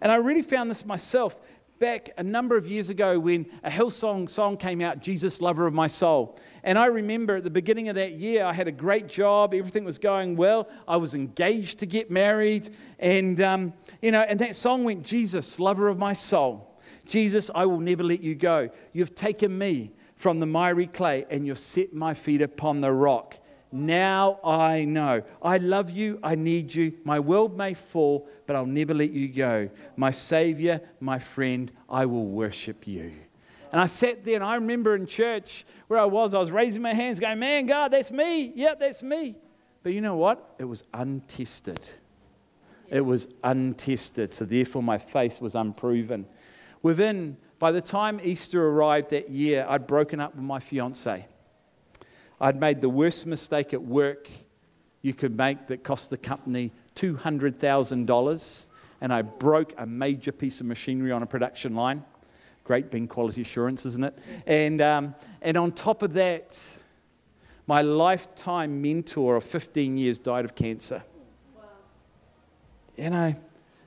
And 0.00 0.12
I 0.12 0.16
really 0.16 0.42
found 0.42 0.70
this 0.70 0.84
myself 0.84 1.36
back 1.78 2.10
a 2.16 2.22
number 2.22 2.56
of 2.56 2.66
years 2.66 2.90
ago 2.90 3.18
when 3.18 3.46
a 3.62 3.70
Hillsong 3.70 4.28
song 4.30 4.56
came 4.56 4.80
out, 4.80 5.00
Jesus, 5.00 5.40
Lover 5.40 5.66
of 5.66 5.74
My 5.74 5.88
Soul. 5.88 6.38
And 6.62 6.78
I 6.78 6.86
remember 6.86 7.36
at 7.36 7.44
the 7.44 7.50
beginning 7.50 7.88
of 7.88 7.96
that 7.96 8.12
year, 8.12 8.44
I 8.44 8.52
had 8.52 8.66
a 8.66 8.72
great 8.72 9.08
job, 9.08 9.54
everything 9.54 9.84
was 9.84 9.98
going 9.98 10.36
well. 10.36 10.68
I 10.88 10.96
was 10.96 11.14
engaged 11.14 11.78
to 11.80 11.86
get 11.86 12.10
married. 12.10 12.74
And, 12.98 13.40
um, 13.40 13.72
you 14.00 14.10
know, 14.10 14.22
and 14.22 14.38
that 14.40 14.56
song 14.56 14.84
went, 14.84 15.02
Jesus, 15.02 15.58
Lover 15.58 15.88
of 15.88 15.98
My 15.98 16.12
Soul. 16.12 16.76
Jesus, 17.04 17.50
I 17.54 17.66
will 17.66 17.80
never 17.80 18.02
let 18.02 18.20
you 18.20 18.34
go. 18.34 18.70
You've 18.92 19.14
taken 19.14 19.56
me 19.56 19.92
from 20.16 20.40
the 20.40 20.46
miry 20.46 20.86
clay 20.86 21.26
and 21.30 21.46
you've 21.46 21.58
set 21.58 21.94
my 21.94 22.14
feet 22.14 22.42
upon 22.42 22.80
the 22.80 22.90
rock. 22.90 23.36
Now 23.76 24.40
I 24.42 24.84
know. 24.84 25.22
I 25.42 25.58
love 25.58 25.90
you. 25.90 26.18
I 26.22 26.34
need 26.34 26.74
you. 26.74 26.94
My 27.04 27.20
world 27.20 27.56
may 27.56 27.74
fall, 27.74 28.28
but 28.46 28.56
I'll 28.56 28.64
never 28.64 28.94
let 28.94 29.10
you 29.10 29.28
go. 29.28 29.68
My 29.96 30.10
Savior, 30.10 30.80
my 31.00 31.18
friend, 31.18 31.70
I 31.88 32.06
will 32.06 32.26
worship 32.26 32.86
you. 32.86 33.12
And 33.72 33.80
I 33.80 33.86
sat 33.86 34.24
there 34.24 34.36
and 34.36 34.44
I 34.44 34.54
remember 34.54 34.94
in 34.94 35.06
church 35.06 35.66
where 35.88 36.00
I 36.00 36.06
was, 36.06 36.32
I 36.32 36.38
was 36.38 36.50
raising 36.50 36.80
my 36.80 36.94
hands 36.94 37.20
going, 37.20 37.38
Man, 37.38 37.66
God, 37.66 37.92
that's 37.92 38.10
me. 38.10 38.52
Yep, 38.54 38.80
that's 38.80 39.02
me. 39.02 39.36
But 39.82 39.92
you 39.92 40.00
know 40.00 40.16
what? 40.16 40.54
It 40.58 40.64
was 40.64 40.82
untested. 40.94 41.88
It 42.88 43.02
was 43.02 43.28
untested. 43.44 44.32
So 44.32 44.44
therefore, 44.44 44.82
my 44.82 44.98
faith 44.98 45.40
was 45.40 45.54
unproven. 45.54 46.26
Within, 46.82 47.36
by 47.58 47.72
the 47.72 47.80
time 47.80 48.20
Easter 48.22 48.66
arrived 48.66 49.10
that 49.10 49.30
year, 49.30 49.66
I'd 49.68 49.86
broken 49.86 50.20
up 50.20 50.34
with 50.34 50.44
my 50.44 50.60
fiance. 50.60 51.26
I'd 52.40 52.60
made 52.60 52.80
the 52.80 52.88
worst 52.88 53.26
mistake 53.26 53.72
at 53.72 53.82
work 53.82 54.30
you 55.02 55.14
could 55.14 55.36
make 55.36 55.68
that 55.68 55.84
cost 55.84 56.10
the 56.10 56.16
company 56.16 56.72
$200,000, 56.96 58.66
and 59.00 59.12
I 59.12 59.22
broke 59.22 59.72
a 59.78 59.86
major 59.86 60.32
piece 60.32 60.60
of 60.60 60.66
machinery 60.66 61.12
on 61.12 61.22
a 61.22 61.26
production 61.26 61.74
line. 61.74 62.04
Great 62.64 62.90
being 62.90 63.06
quality 63.06 63.42
assurance, 63.42 63.86
isn't 63.86 64.04
it? 64.04 64.18
And, 64.46 64.80
um, 64.80 65.14
and 65.40 65.56
on 65.56 65.72
top 65.72 66.02
of 66.02 66.14
that, 66.14 66.58
my 67.66 67.82
lifetime 67.82 68.82
mentor 68.82 69.36
of 69.36 69.44
15 69.44 69.96
years 69.96 70.18
died 70.18 70.44
of 70.44 70.54
cancer. 70.54 71.02
Wow. 71.54 71.62
You 72.96 73.10
know, 73.10 73.34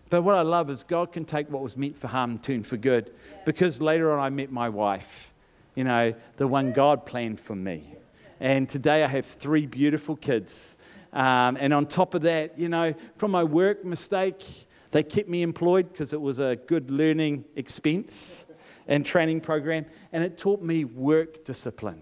but 0.09 0.21
what 0.21 0.35
I 0.35 0.41
love 0.41 0.69
is 0.69 0.83
God 0.83 1.11
can 1.11 1.25
take 1.25 1.49
what 1.49 1.61
was 1.61 1.75
meant 1.75 1.97
for 1.97 2.07
harm 2.07 2.31
and 2.31 2.43
turn 2.43 2.63
for 2.63 2.77
good. 2.77 3.07
Yeah. 3.07 3.37
Because 3.45 3.81
later 3.81 4.11
on, 4.11 4.19
I 4.19 4.29
met 4.29 4.51
my 4.51 4.69
wife 4.69 5.33
you 5.79 5.85
know, 5.85 6.13
the 6.35 6.45
one 6.45 6.73
God 6.73 7.05
planned 7.05 7.39
for 7.39 7.55
me. 7.55 7.93
And 8.39 8.69
today 8.69 9.03
I 9.03 9.07
have 9.07 9.25
three 9.25 9.65
beautiful 9.65 10.15
kids. 10.15 10.77
Um, 11.11 11.57
and 11.59 11.73
on 11.73 11.87
top 11.87 12.13
of 12.13 12.21
that, 12.21 12.57
you 12.57 12.69
know, 12.69 12.93
from 13.17 13.31
my 13.31 13.43
work 13.43 13.83
mistake, 13.83 14.45
they 14.91 15.03
kept 15.03 15.27
me 15.27 15.41
employed 15.41 15.91
because 15.91 16.13
it 16.13 16.21
was 16.21 16.39
a 16.39 16.55
good 16.55 16.89
learning 16.89 17.43
expense 17.57 18.45
and 18.87 19.05
training 19.05 19.41
program. 19.41 19.85
And 20.13 20.23
it 20.23 20.37
taught 20.37 20.61
me 20.61 20.85
work 20.85 21.43
discipline. 21.43 22.01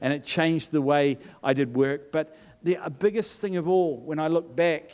And 0.00 0.12
it 0.12 0.24
changed 0.24 0.72
the 0.72 0.80
way 0.80 1.18
I 1.42 1.52
did 1.52 1.74
work. 1.76 2.10
But 2.10 2.34
the 2.62 2.78
biggest 2.98 3.42
thing 3.42 3.56
of 3.56 3.68
all, 3.68 3.98
when 3.98 4.18
I 4.18 4.28
look 4.28 4.56
back 4.56 4.90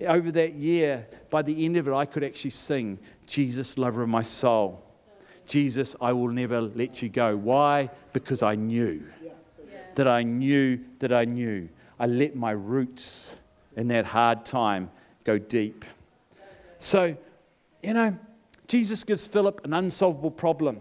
over 0.00 0.30
that 0.30 0.54
year, 0.54 1.08
by 1.28 1.42
the 1.42 1.64
end 1.64 1.76
of 1.76 1.88
it, 1.88 1.92
I 1.92 2.04
could 2.04 2.22
actually 2.22 2.50
sing, 2.50 3.00
Jesus, 3.26 3.76
lover 3.76 4.02
of 4.02 4.08
my 4.08 4.22
soul. 4.22 4.80
Jesus, 5.46 5.96
I 6.00 6.12
will 6.12 6.30
never 6.30 6.60
let 6.60 7.02
you 7.02 7.08
go. 7.08 7.36
Why? 7.36 7.90
Because 8.12 8.42
I 8.42 8.54
knew 8.54 9.04
that 9.96 10.08
I 10.08 10.22
knew 10.22 10.80
that 10.98 11.12
I 11.12 11.24
knew. 11.24 11.68
I 11.98 12.06
let 12.06 12.34
my 12.34 12.50
roots 12.50 13.36
in 13.76 13.88
that 13.88 14.06
hard 14.06 14.44
time 14.44 14.90
go 15.24 15.38
deep. 15.38 15.84
So, 16.78 17.16
you 17.82 17.94
know, 17.94 18.18
Jesus 18.68 19.04
gives 19.04 19.26
Philip 19.26 19.60
an 19.64 19.72
unsolvable 19.72 20.30
problem. 20.30 20.80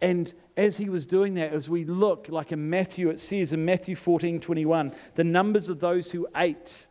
And 0.00 0.32
as 0.56 0.76
he 0.76 0.88
was 0.88 1.06
doing 1.06 1.34
that, 1.34 1.52
as 1.52 1.68
we 1.68 1.84
look, 1.84 2.28
like 2.28 2.52
in 2.52 2.70
Matthew, 2.70 3.10
it 3.10 3.20
says 3.20 3.52
in 3.52 3.64
Matthew 3.64 3.96
14 3.96 4.40
21, 4.40 4.92
the 5.14 5.24
numbers 5.24 5.68
of 5.68 5.80
those 5.80 6.10
who 6.10 6.26
ate 6.36 6.86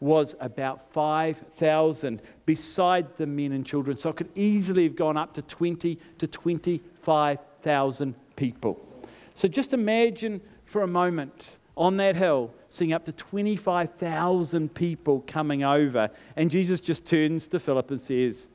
was 0.00 0.34
about 0.40 0.92
5,000 0.92 2.20
beside 2.44 3.16
the 3.16 3.26
men 3.26 3.52
and 3.52 3.64
children. 3.64 3.96
So 3.96 4.10
it 4.10 4.16
could 4.16 4.30
easily 4.34 4.84
have 4.84 4.96
gone 4.96 5.16
up 5.16 5.34
to 5.34 5.42
20 5.42 5.96
to 6.18 6.26
25,000 6.26 8.14
people. 8.34 8.91
So 9.34 9.48
just 9.48 9.72
imagine 9.72 10.40
for 10.64 10.82
a 10.82 10.86
moment 10.86 11.58
on 11.76 11.96
that 11.96 12.16
hill 12.16 12.52
seeing 12.68 12.92
up 12.92 13.04
to 13.04 13.12
25,000 13.12 14.74
people 14.74 15.22
coming 15.26 15.64
over. 15.64 16.10
And 16.36 16.50
Jesus 16.50 16.80
just 16.80 17.04
turns 17.04 17.46
to 17.48 17.60
Philip 17.60 17.90
and 17.90 18.00
says, 18.00 18.48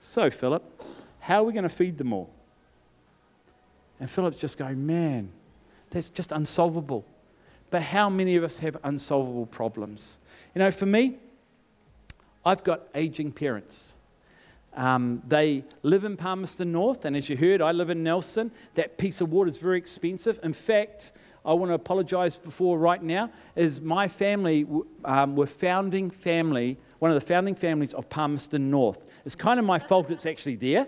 So, 0.00 0.30
Philip, 0.30 0.64
how 1.20 1.42
are 1.42 1.44
we 1.44 1.52
going 1.52 1.64
to 1.64 1.68
feed 1.68 1.98
them 1.98 2.12
all? 2.12 2.30
And 3.98 4.10
Philip's 4.10 4.40
just 4.40 4.58
going, 4.58 4.84
Man, 4.84 5.30
that's 5.90 6.10
just 6.10 6.32
unsolvable. 6.32 7.04
But 7.70 7.82
how 7.82 8.10
many 8.10 8.36
of 8.36 8.42
us 8.42 8.58
have 8.58 8.76
unsolvable 8.82 9.46
problems? 9.46 10.18
You 10.54 10.60
know, 10.60 10.70
for 10.70 10.86
me, 10.86 11.18
I've 12.44 12.64
got 12.64 12.82
aging 12.94 13.32
parents. 13.32 13.94
Um, 14.74 15.22
they 15.26 15.64
live 15.82 16.04
in 16.04 16.16
Palmerston 16.16 16.72
North, 16.72 17.04
and 17.04 17.16
as 17.16 17.28
you 17.28 17.36
heard, 17.36 17.60
I 17.60 17.72
live 17.72 17.90
in 17.90 18.02
Nelson. 18.02 18.52
That 18.74 18.98
piece 18.98 19.20
of 19.20 19.30
water 19.30 19.48
is 19.48 19.58
very 19.58 19.78
expensive. 19.78 20.38
In 20.42 20.52
fact, 20.52 21.12
I 21.44 21.54
want 21.54 21.70
to 21.70 21.74
apologize 21.74 22.36
before 22.36 22.78
right 22.78 23.02
now, 23.02 23.30
is 23.56 23.80
my 23.80 24.06
family 24.08 24.66
um, 25.04 25.36
were 25.36 25.46
founding 25.46 26.10
family, 26.10 26.78
one 26.98 27.10
of 27.10 27.18
the 27.18 27.26
founding 27.26 27.54
families 27.54 27.94
of 27.94 28.08
Palmerston 28.08 28.70
North. 28.70 28.98
It's 29.24 29.34
kind 29.34 29.58
of 29.58 29.66
my 29.66 29.78
fault 29.78 30.10
it's 30.10 30.26
actually 30.26 30.56
there, 30.56 30.86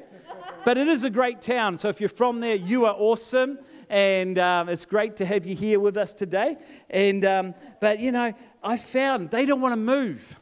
but 0.65 0.77
it 0.77 0.89
is 0.89 1.05
a 1.05 1.11
great 1.11 1.41
town. 1.41 1.79
So 1.79 1.89
if 1.89 2.01
you're 2.01 2.09
from 2.09 2.41
there, 2.41 2.55
you 2.55 2.85
are 2.85 2.95
awesome, 2.95 3.59
and 3.89 4.39
um, 4.39 4.69
it's 4.69 4.85
great 4.85 5.17
to 5.17 5.27
have 5.27 5.47
you 5.47 5.57
here 5.57 5.81
with 5.81 5.97
us 5.97 6.13
today. 6.13 6.57
And 6.91 7.25
um, 7.25 7.55
but 7.81 7.99
you 7.99 8.13
know, 8.13 8.33
I 8.63 8.77
found 8.77 9.31
they 9.31 9.47
don't 9.47 9.61
want 9.61 9.73
to 9.73 9.77
move. 9.77 10.37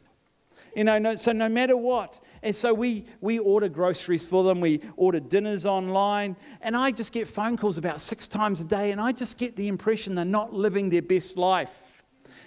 You 0.75 0.85
know, 0.85 0.99
no, 0.99 1.16
so 1.16 1.32
no 1.32 1.49
matter 1.49 1.76
what. 1.76 2.20
And 2.42 2.56
so 2.56 2.73
we, 2.73 3.04
we 3.20 3.38
order 3.38 3.68
groceries 3.68 4.26
for 4.26 4.44
them, 4.44 4.61
we 4.61 4.80
order 4.97 5.20
dinners 5.20 5.66
online, 5.66 6.37
and 6.62 6.75
I 6.75 6.90
just 6.90 7.12
get 7.12 7.28
phone 7.28 7.56
calls 7.56 7.76
about 7.76 8.00
six 8.00 8.26
times 8.26 8.61
a 8.61 8.64
day, 8.64 8.92
and 8.92 9.00
I 9.00 9.12
just 9.12 9.37
get 9.37 9.56
the 9.56 9.68
impression 9.68 10.14
they're 10.14 10.25
not 10.25 10.54
living 10.54 10.88
their 10.88 11.02
best 11.02 11.37
life. 11.37 11.70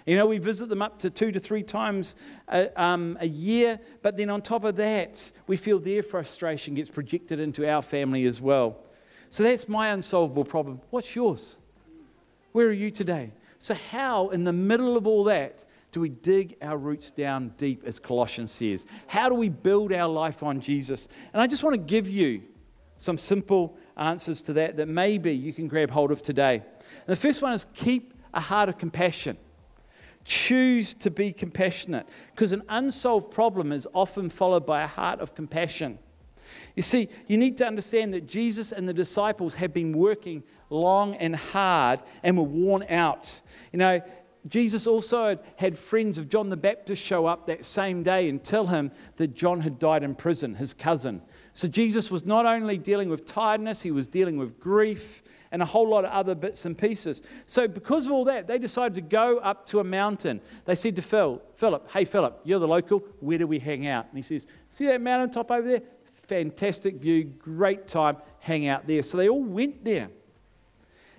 You 0.06 0.18
know, 0.18 0.26
we 0.26 0.38
visit 0.40 0.68
them 0.68 0.82
up 0.82 1.00
to 1.00 1.10
two 1.10 1.32
to 1.32 1.40
three 1.40 1.64
times 1.64 2.16
a, 2.50 2.82
um, 2.82 3.18
a 3.22 3.28
year, 3.28 3.80
but 4.02 4.18
then 4.18 4.30
on 4.30 4.42
top 4.42 4.64
of 4.64 4.76
that, 4.78 5.32
we 5.48 5.58
feel 5.58 5.80
their 5.80 6.04
frustration 6.04 6.74
gets 6.74 6.90
projected 6.90 7.40
into 7.40 7.70
our 7.70 7.82
family 7.82 8.26
as 8.26 8.42
well. 8.42 8.78
So 9.30 9.44
that's 9.44 9.70
my 9.70 9.90
unsolvable 9.90 10.44
problem. 10.44 10.82
What's 10.90 11.16
yours? 11.16 11.58
Where 12.52 12.68
are 12.68 12.74
you 12.74 12.92
today? 12.92 13.32
So, 13.60 13.74
how, 13.74 14.30
in 14.30 14.44
the 14.44 14.54
middle 14.54 14.98
of 14.98 15.08
all 15.08 15.24
that, 15.26 15.63
do 15.94 16.02
we 16.02 16.10
dig 16.10 16.58
our 16.62 16.78
roots 16.78 17.12
down 17.12 17.54
deep, 17.56 17.84
as 17.86 18.00
Colossians 18.00 18.52
says? 18.52 18.86
How 19.06 19.30
do 19.30 19.36
we 19.36 19.48
build 19.48 19.94
our 19.94 20.10
life 20.10 20.42
on 20.44 20.60
Jesus? 20.60 21.08
And 21.32 21.42
I 21.42 21.48
just 21.48 21.64
want 21.64 21.76
to 21.76 21.78
give 21.82 22.10
you 22.10 22.42
some 22.98 23.18
simple 23.18 23.78
answers 23.96 24.42
to 24.42 24.54
that 24.54 24.76
that 24.78 24.88
maybe 24.88 25.32
you 25.32 25.54
can 25.54 25.68
grab 25.68 25.92
hold 25.92 26.12
of 26.12 26.22
today. 26.22 26.56
And 26.56 27.08
the 27.08 27.16
first 27.16 27.42
one 27.44 27.54
is 27.54 27.68
keep 27.76 28.16
a 28.34 28.40
heart 28.40 28.70
of 28.70 28.78
compassion. 28.80 29.38
Choose 30.26 30.96
to 30.96 31.12
be 31.12 31.32
compassionate 31.32 32.08
because 32.34 32.54
an 32.54 32.64
unsolved 32.70 33.32
problem 33.32 33.72
is 33.72 33.88
often 33.94 34.30
followed 34.30 34.66
by 34.66 34.82
a 34.82 34.88
heart 34.88 35.20
of 35.20 35.36
compassion. 35.36 36.00
You 36.76 36.82
see, 36.82 37.10
you 37.28 37.38
need 37.38 37.58
to 37.60 37.68
understand 37.68 38.14
that 38.16 38.26
Jesus 38.26 38.72
and 38.72 38.90
the 38.90 38.94
disciples 38.94 39.54
have 39.56 39.74
been 39.74 39.96
working 39.96 40.44
long 40.70 41.16
and 41.16 41.36
hard 41.36 42.02
and 42.24 42.38
were 42.38 42.44
worn 42.44 42.84
out. 42.90 43.42
You 43.72 43.80
know, 43.80 44.02
Jesus 44.50 44.88
also 44.88 45.38
had 45.56 45.80
friends 45.80 46.18
of 46.18 46.28
John 46.28 46.50
the 46.50 46.58
Baptist 46.58 47.02
show 47.02 47.26
up 47.26 47.48
that 47.48 47.64
same 47.64 48.04
day 48.04 48.28
and 48.28 48.44
tell 48.44 48.68
him 48.68 48.92
that 49.16 49.34
John 49.34 49.62
had 49.62 49.80
died 49.80 50.04
in 50.04 50.16
prison, 50.16 50.56
his 50.56 50.74
cousin. 50.74 51.22
So 51.54 51.68
Jesus 51.68 52.12
was 52.12 52.26
not 52.26 52.46
only 52.46 52.78
dealing 52.78 53.10
with 53.10 53.26
tiredness, 53.26 53.82
he 53.82 53.92
was 53.92 54.06
dealing 54.08 54.38
with 54.38 54.60
grief 54.60 55.24
and 55.54 55.62
a 55.62 55.66
whole 55.66 55.88
lot 55.88 56.04
of 56.04 56.12
other 56.12 56.36
bits 56.36 56.66
and 56.66 56.76
pieces. 56.76 57.22
So, 57.46 57.68
because 57.68 58.08
of 58.08 58.12
all 58.12 58.26
that, 58.26 58.48
they 58.48 58.58
decided 58.58 58.96
to 58.96 59.02
go 59.02 59.38
up 59.38 59.68
to 59.68 59.80
a 59.80 59.84
mountain. 59.84 60.42
They 60.66 60.74
said 60.74 60.96
to 60.96 61.04
Phil, 61.04 61.42
Philip, 61.58 61.90
hey, 61.92 62.06
Philip, 62.06 62.42
you're 62.44 62.60
the 62.60 62.68
local, 62.68 63.04
where 63.20 63.38
do 63.38 63.46
we 63.46 63.60
hang 63.60 63.86
out? 63.86 64.08
And 64.10 64.18
he 64.18 64.24
says, 64.24 64.48
See 64.70 64.88
that 64.88 65.00
mountain 65.00 65.30
top 65.30 65.52
over 65.52 65.68
there? 65.68 65.84
Fantastic 66.28 66.96
view, 66.96 67.26
great 67.26 67.88
time, 67.88 68.18
hang 68.40 68.68
out 68.68 68.88
there. 68.88 69.04
So 69.04 69.16
they 69.16 69.30
all 69.30 69.44
went 69.44 69.86
there. 69.86 70.10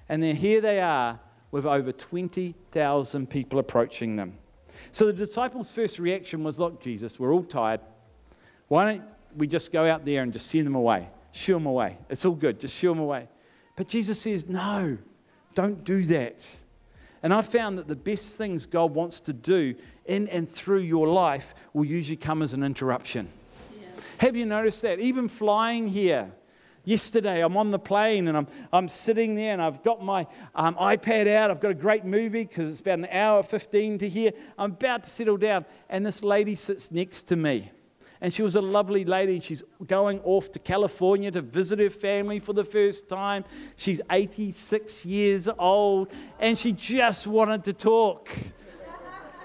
And 0.09 0.21
then 0.21 0.35
here 0.35 0.61
they 0.61 0.81
are 0.81 1.21
with 1.55 1.67
over 1.67 1.93
20,000 1.93 3.31
people 3.31 3.61
approaching 3.61 4.17
them. 4.17 4.37
So 4.91 5.07
the 5.07 5.13
disciples' 5.13 5.71
first 5.71 6.01
reaction 6.01 6.43
was, 6.43 6.59
Look, 6.59 6.81
Jesus, 6.81 7.17
we're 7.17 7.33
all 7.33 7.45
tired. 7.45 7.81
Why 8.67 8.85
don't 8.87 9.05
we 9.37 9.47
just 9.47 9.71
go 9.71 9.89
out 9.89 10.05
there 10.05 10.25
and 10.25 10.33
just 10.33 10.49
send 10.49 10.67
them 10.67 10.75
away? 10.75 11.09
Shoo 11.31 11.53
them 11.53 11.67
away. 11.67 11.97
It's 12.11 12.25
all 12.25 12.35
good. 12.35 12.59
Just 12.59 12.75
shoo 12.75 12.89
them 12.89 12.99
away. 12.99 13.29
But 13.77 13.87
Jesus 13.87 14.21
says, 14.21 14.49
No, 14.49 14.99
don't 15.55 15.85
do 15.85 16.03
that. 16.07 16.45
And 17.23 17.33
I've 17.33 17.47
found 17.47 17.79
that 17.79 17.87
the 17.87 17.95
best 17.95 18.35
things 18.35 18.67
God 18.67 18.93
wants 18.93 19.21
to 19.21 19.33
do 19.33 19.77
in 20.07 20.27
and 20.31 20.51
through 20.51 20.81
your 20.81 21.07
life 21.07 21.55
will 21.73 21.85
usually 21.85 22.17
come 22.17 22.43
as 22.43 22.53
an 22.53 22.65
interruption. 22.65 23.29
Yeah. 23.81 23.87
Have 24.19 24.35
you 24.35 24.45
noticed 24.45 24.83
that? 24.83 24.99
Even 24.99 25.29
flying 25.29 25.87
here, 25.87 26.33
Yesterday, 26.85 27.43
I'm 27.43 27.57
on 27.57 27.71
the 27.71 27.79
plane 27.79 28.29
and 28.29 28.37
I'm, 28.37 28.47
I'm 28.71 28.89
sitting 28.89 29.35
there 29.35 29.53
and 29.55 29.63
I've 29.63 29.83
got 29.83 30.05
my 30.05 30.27
um, 30.55 30.75
iPad 30.75 31.27
out. 31.29 31.51
I've 31.51 31.61
got 31.61 31.71
a 31.71 31.75
great 31.75 32.05
movie 32.05 32.45
because 32.45 32.69
it's 32.69 32.81
about 32.81 32.99
an 32.99 33.07
hour 33.07 33.43
15 33.43 33.99
to 33.99 34.09
here. 34.09 34.33
I'm 34.59 34.73
about 34.73 35.05
to 35.05 35.11
settle 35.11 35.39
down, 35.39 35.65
and 35.89 36.05
this 36.05 36.23
lady 36.23 36.55
sits 36.55 36.91
next 36.91 37.23
to 37.25 37.37
me. 37.37 37.71
And 38.21 38.33
she 38.33 38.43
was 38.43 38.55
a 38.55 38.61
lovely 38.61 39.05
lady. 39.05 39.41
She's 39.41 39.63
going 39.87 40.21
off 40.21 40.53
to 40.53 40.59
California 40.59 41.31
to 41.31 41.43
visit 41.43 41.79
her 41.79 41.91
family 41.91 42.39
for 42.39 42.53
the 42.53 42.65
first 42.65 43.09
time. 43.09 43.45
She's 43.77 44.01
86 44.11 45.05
years 45.05 45.49
old, 45.59 46.09
and 46.39 46.59
she 46.59 46.73
just 46.73 47.27
wanted 47.27 47.65
to 47.65 47.73
talk. 47.73 48.31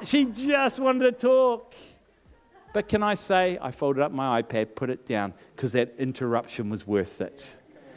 She 0.03 0.25
just 0.25 0.79
wanted 0.79 1.19
to 1.19 1.27
talk. 1.27 1.74
But 2.73 2.88
can 2.88 3.01
I 3.01 3.15
say, 3.15 3.57
I 3.61 3.71
folded 3.71 4.01
up 4.01 4.11
my 4.11 4.41
iPad, 4.41 4.75
put 4.75 4.89
it 4.89 5.07
down, 5.07 5.33
because 5.55 5.71
that 5.71 5.95
interruption 5.97 6.69
was 6.69 6.85
worth 6.85 7.19
it. 7.19 7.47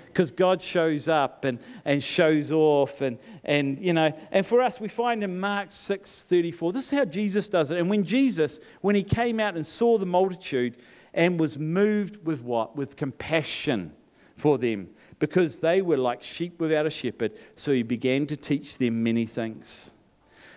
Because 0.07 0.31
God 0.31 0.61
shows 0.61 1.09
up 1.09 1.45
and, 1.45 1.59
and 1.85 2.03
shows 2.03 2.53
off. 2.53 3.01
And, 3.01 3.19
and, 3.45 3.79
you 3.83 3.93
know, 3.93 4.13
and 4.31 4.47
for 4.47 4.61
us, 4.61 4.81
we 4.81 4.89
find 4.89 5.25
in 5.25 5.41
Mark 5.41 5.71
6 5.71 6.23
34, 6.23 6.73
this 6.73 6.93
is 6.93 6.99
how 6.99 7.05
Jesus 7.05 7.49
does 7.49 7.71
it. 7.71 7.79
And 7.79 7.89
when 7.89 8.05
Jesus, 8.05 8.61
when 8.81 8.95
he 8.95 9.03
came 9.03 9.41
out 9.41 9.57
and 9.57 9.67
saw 9.67 9.99
the 9.99 10.07
multitude 10.07 10.77
and 11.15 11.39
was 11.41 11.59
moved 11.59 12.25
with 12.27 12.43
what? 12.43 12.77
With 12.77 12.97
compassion 12.97 13.93
for 14.37 14.59
them, 14.59 14.89
because 15.19 15.59
they 15.59 15.83
were 15.83 15.99
like 15.99 16.23
sheep 16.23 16.59
without 16.61 16.87
a 16.87 16.91
shepherd. 16.91 17.33
So 17.57 17.73
he 17.73 17.83
began 17.83 18.27
to 18.27 18.37
teach 18.37 18.79
them 18.79 19.03
many 19.03 19.27
things. 19.27 19.93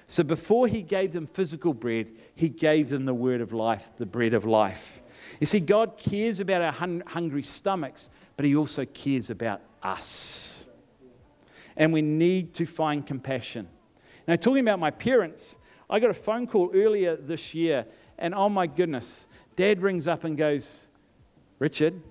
So 0.07 0.23
before 0.23 0.67
he 0.67 0.81
gave 0.81 1.13
them 1.13 1.25
physical 1.25 1.73
bread, 1.73 2.07
he 2.35 2.49
gave 2.49 2.89
them 2.89 3.05
the 3.05 3.13
word 3.13 3.41
of 3.41 3.53
life, 3.53 3.91
the 3.97 4.05
bread 4.05 4.33
of 4.33 4.45
life. 4.45 5.01
You 5.39 5.47
see, 5.47 5.59
God 5.59 5.97
cares 5.97 6.39
about 6.39 6.61
our 6.61 6.71
hun- 6.71 7.03
hungry 7.07 7.43
stomachs, 7.43 8.09
but 8.37 8.45
he 8.45 8.55
also 8.55 8.85
cares 8.85 9.29
about 9.29 9.61
us. 9.81 10.67
And 11.75 11.91
we 11.91 12.01
need 12.01 12.53
to 12.55 12.65
find 12.65 13.05
compassion. 13.05 13.67
Now, 14.27 14.35
talking 14.35 14.61
about 14.61 14.79
my 14.79 14.91
parents, 14.91 15.55
I 15.89 15.99
got 15.99 16.09
a 16.09 16.15
phone 16.15 16.47
call 16.47 16.71
earlier 16.73 17.15
this 17.15 17.53
year, 17.53 17.85
and 18.17 18.33
oh 18.33 18.49
my 18.49 18.67
goodness, 18.67 19.27
dad 19.55 19.81
rings 19.81 20.07
up 20.07 20.23
and 20.23 20.37
goes, 20.37 20.87
Richard, 21.59 22.01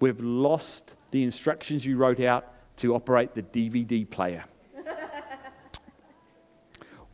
we've 0.00 0.20
lost 0.20 0.96
the 1.10 1.22
instructions 1.22 1.84
you 1.84 1.96
wrote 1.96 2.20
out 2.20 2.48
to 2.78 2.94
operate 2.94 3.34
the 3.34 3.42
DVD 3.42 4.08
player. 4.08 4.44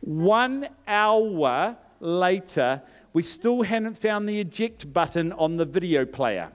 One 0.01 0.69
hour 0.87 1.77
later, 1.99 2.81
we 3.13 3.23
still 3.23 3.63
hadn't 3.63 3.97
found 3.97 4.29
the 4.29 4.39
eject 4.39 4.91
button 4.93 5.33
on 5.33 5.57
the 5.57 5.65
video 5.65 6.05
player. 6.05 6.51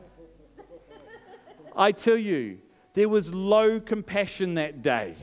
I 1.77 1.93
tell 1.93 2.17
you, 2.17 2.59
there 2.95 3.09
was 3.09 3.33
low 3.33 3.81
compassion 3.81 4.55
that 4.55 4.83
day. 4.83 5.17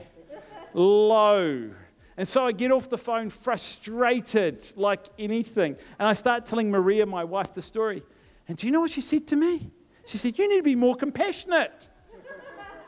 Low. 0.73 1.71
And 2.17 2.27
so 2.27 2.45
I 2.45 2.51
get 2.51 2.71
off 2.71 2.89
the 2.89 2.97
phone 2.97 3.29
frustrated 3.29 4.61
like 4.75 5.05
anything. 5.17 5.77
And 5.97 6.07
I 6.07 6.13
start 6.13 6.45
telling 6.45 6.69
Maria, 6.69 7.05
my 7.05 7.23
wife, 7.23 7.53
the 7.53 7.61
story. 7.61 8.03
And 8.47 8.57
do 8.57 8.67
you 8.67 8.71
know 8.71 8.81
what 8.81 8.91
she 8.91 9.01
said 9.01 9.27
to 9.27 9.35
me? 9.35 9.71
She 10.05 10.17
said, 10.17 10.37
You 10.37 10.49
need 10.49 10.57
to 10.57 10.63
be 10.63 10.75
more 10.75 10.95
compassionate. 10.95 11.89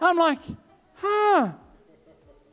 I'm 0.01 0.17
like, 0.17 0.39
Huh, 0.95 1.53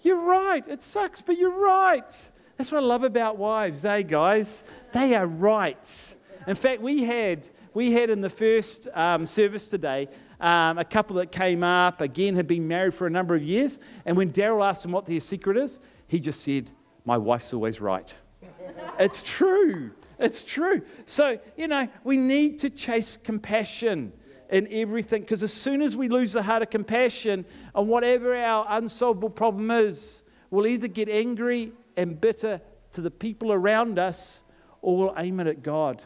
you're 0.03 0.21
right. 0.21 0.67
It 0.69 0.83
sucks, 0.83 1.21
but 1.21 1.37
you're 1.37 1.59
right. 1.59 2.30
That's 2.61 2.71
what 2.71 2.83
I 2.83 2.87
love 2.87 3.05
about 3.05 3.39
wives, 3.39 3.87
eh, 3.87 4.03
guys? 4.03 4.63
They 4.93 5.15
are 5.15 5.27
right. 5.27 6.15
In 6.47 6.55
fact, 6.55 6.83
we 6.83 7.05
had, 7.05 7.49
we 7.73 7.93
had 7.93 8.11
in 8.11 8.21
the 8.21 8.29
first 8.29 8.87
um, 8.93 9.27
service 9.27 9.67
today 9.67 10.09
um, 10.43 10.77
a 10.77 10.85
couple 10.85 11.17
that 11.17 11.33
came 11.33 11.65
up, 11.65 12.03
again, 12.03 12.37
had 12.37 12.47
been 12.47 12.69
married 12.69 12.93
for 12.93 13.07
a 13.07 13.11
number 13.11 13.35
of 13.35 13.43
years. 13.43 13.79
And 14.05 14.15
when 14.15 14.31
Daryl 14.31 14.63
asked 14.63 14.85
him 14.85 14.93
what 14.93 15.07
their 15.07 15.21
secret 15.21 15.57
is, 15.57 15.81
he 16.07 16.21
just 16.21 16.43
said, 16.43 16.69
My 17.07 17.17
wife's 17.17 17.55
always 17.55 17.81
right. 17.81 18.15
it's 18.99 19.23
true. 19.23 19.93
It's 20.19 20.43
true. 20.43 20.83
So, 21.07 21.41
you 21.57 21.67
know, 21.67 21.89
we 22.05 22.19
need 22.19 22.59
to 22.59 22.69
chase 22.69 23.17
compassion 23.25 24.13
in 24.51 24.69
everything 24.71 25.23
because 25.23 25.43
as 25.43 25.55
soon 25.55 25.81
as 25.81 25.97
we 25.97 26.11
lose 26.11 26.35
the 26.35 26.43
heart 26.43 26.61
of 26.61 26.69
compassion 26.69 27.47
on 27.75 27.89
whatever 27.89 28.37
our 28.37 28.67
unsolvable 28.69 29.31
problem 29.31 29.71
is, 29.71 30.25
we'll 30.51 30.67
either 30.67 30.89
get 30.89 31.09
angry 31.09 31.73
and 31.97 32.21
bitter 32.21 32.61
to 32.93 33.01
the 33.01 33.11
people 33.11 33.53
around 33.53 33.99
us 33.99 34.45
or 34.83 34.97
we'll 34.97 35.15
aim 35.19 35.41
it 35.41 35.47
at 35.47 35.63
God. 35.63 36.03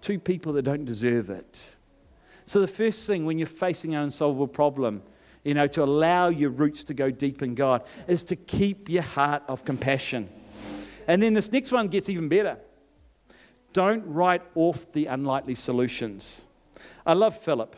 Two 0.00 0.18
people 0.18 0.52
that 0.54 0.62
don't 0.62 0.84
deserve 0.84 1.30
it. 1.30 1.76
So, 2.44 2.60
the 2.60 2.68
first 2.68 3.06
thing 3.06 3.26
when 3.26 3.38
you're 3.38 3.48
facing 3.48 3.94
an 3.94 4.02
unsolvable 4.02 4.46
problem, 4.46 5.02
you 5.44 5.54
know, 5.54 5.66
to 5.68 5.82
allow 5.82 6.28
your 6.28 6.50
roots 6.50 6.84
to 6.84 6.94
go 6.94 7.10
deep 7.10 7.42
in 7.42 7.54
God, 7.54 7.82
is 8.06 8.22
to 8.24 8.36
keep 8.36 8.88
your 8.88 9.02
heart 9.02 9.42
of 9.48 9.64
compassion. 9.64 10.28
And 11.08 11.22
then 11.22 11.34
this 11.34 11.50
next 11.50 11.72
one 11.72 11.88
gets 11.88 12.08
even 12.08 12.28
better. 12.28 12.58
Don't 13.72 14.04
write 14.06 14.42
off 14.54 14.92
the 14.92 15.06
unlikely 15.06 15.54
solutions. 15.54 16.46
I 17.04 17.14
love 17.14 17.38
Philip. 17.38 17.76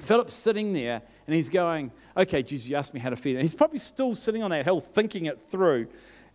Philip's 0.00 0.34
sitting 0.34 0.72
there 0.72 1.02
and 1.26 1.34
he's 1.34 1.48
going, 1.48 1.90
Okay, 2.16 2.42
Jesus, 2.42 2.68
you 2.68 2.76
asked 2.76 2.94
me 2.94 3.00
how 3.00 3.10
to 3.10 3.16
feed. 3.16 3.36
And 3.36 3.42
he's 3.42 3.54
probably 3.54 3.78
still 3.78 4.16
sitting 4.16 4.42
on 4.42 4.50
that 4.50 4.64
hill 4.64 4.80
thinking 4.80 5.26
it 5.26 5.38
through. 5.50 5.88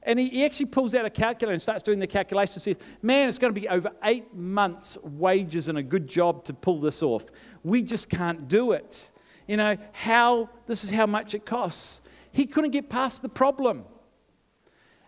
And 0.06 0.20
he, 0.20 0.30
he 0.30 0.46
actually 0.46 0.68
pulls 0.68 0.94
out 0.96 1.06
a 1.06 1.10
calculator 1.10 1.54
and 1.54 1.62
starts 1.62 1.84
doing 1.84 2.00
the 2.00 2.08
calculation. 2.08 2.60
Says, 2.60 2.78
Man, 3.02 3.30
it's 3.30 3.38
going 3.38 3.54
to 3.54 3.60
be 3.60 3.68
over 3.70 3.92
eight 4.04 4.34
months' 4.34 4.98
wages 5.02 5.68
and 5.68 5.78
a 5.78 5.84
good 5.84 6.08
job 6.08 6.46
to 6.46 6.54
pull 6.54 6.80
this 6.80 7.02
off. 7.02 7.24
We 7.64 7.84
just 7.84 8.10
can't 8.10 8.48
do 8.48 8.74
it. 8.74 9.12
You 9.48 9.58
know, 9.58 9.78
how, 9.92 10.50
this 10.68 10.84
is 10.84 10.90
how 10.90 11.06
much 11.06 11.34
it 11.34 11.46
costs. 11.46 12.02
He 12.32 12.46
couldn't 12.46 12.72
get 12.72 12.90
past 12.90 13.22
the 13.22 13.30
problem. 13.30 13.84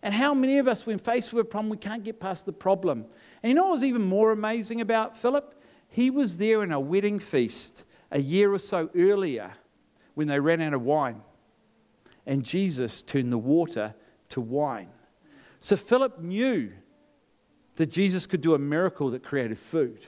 And 0.02 0.14
how 0.14 0.34
many 0.34 0.60
of 0.60 0.68
us, 0.68 0.86
when 0.86 1.00
faced 1.00 1.34
with 1.34 1.46
a 1.48 1.50
problem, 1.50 1.70
we 1.70 1.78
can't 1.78 2.04
get 2.04 2.20
past 2.20 2.46
the 2.46 2.54
problem? 2.54 3.06
And 3.42 3.50
you 3.50 3.56
know 3.56 3.64
what 3.64 3.72
was 3.72 3.84
even 3.84 4.04
more 4.04 4.32
amazing 4.32 4.82
about 4.82 5.18
Philip? 5.18 5.60
He 5.90 6.10
was 6.10 6.38
there 6.38 6.62
in 6.62 6.72
a 6.72 6.80
wedding 6.80 7.18
feast 7.18 7.84
a 8.16 8.20
year 8.20 8.54
or 8.54 8.60
so 8.60 8.90
earlier 8.96 9.52
when 10.14 10.28
they 10.28 10.40
ran 10.40 10.62
out 10.62 10.74
of 10.74 10.82
wine. 10.82 11.22
And 12.26 12.46
Jesus 12.46 13.04
turned 13.04 13.30
the 13.32 13.38
water 13.38 13.94
to 14.30 14.40
wine. 14.40 14.88
So 15.60 15.76
Philip 15.76 16.22
knew 16.22 16.72
that 17.76 17.88
Jesus 17.88 18.26
could 18.26 18.40
do 18.40 18.56
a 18.56 18.58
miracle 18.58 19.12
that 19.12 19.22
created 19.22 19.60
food. 19.60 20.00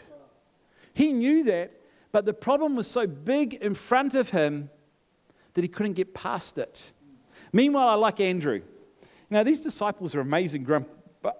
He 0.94 1.12
knew 1.12 1.44
that, 1.44 1.74
but 2.14 2.24
the 2.26 2.34
problem 2.34 2.78
was 2.78 2.88
so 2.88 3.06
big 3.06 3.56
in 3.56 3.76
front 3.76 4.16
of 4.16 4.30
him 4.30 4.70
that 5.54 5.66
he 5.66 5.68
couldn't 5.68 5.94
get 5.94 6.14
past 6.14 6.58
it. 6.58 6.94
Meanwhile, 7.52 7.90
I 7.90 7.96
like 7.96 8.22
Andrew. 8.22 8.62
Now, 9.30 9.44
these 9.44 9.60
disciples 9.60 10.16
are 10.16 10.22
amazing 10.22 10.64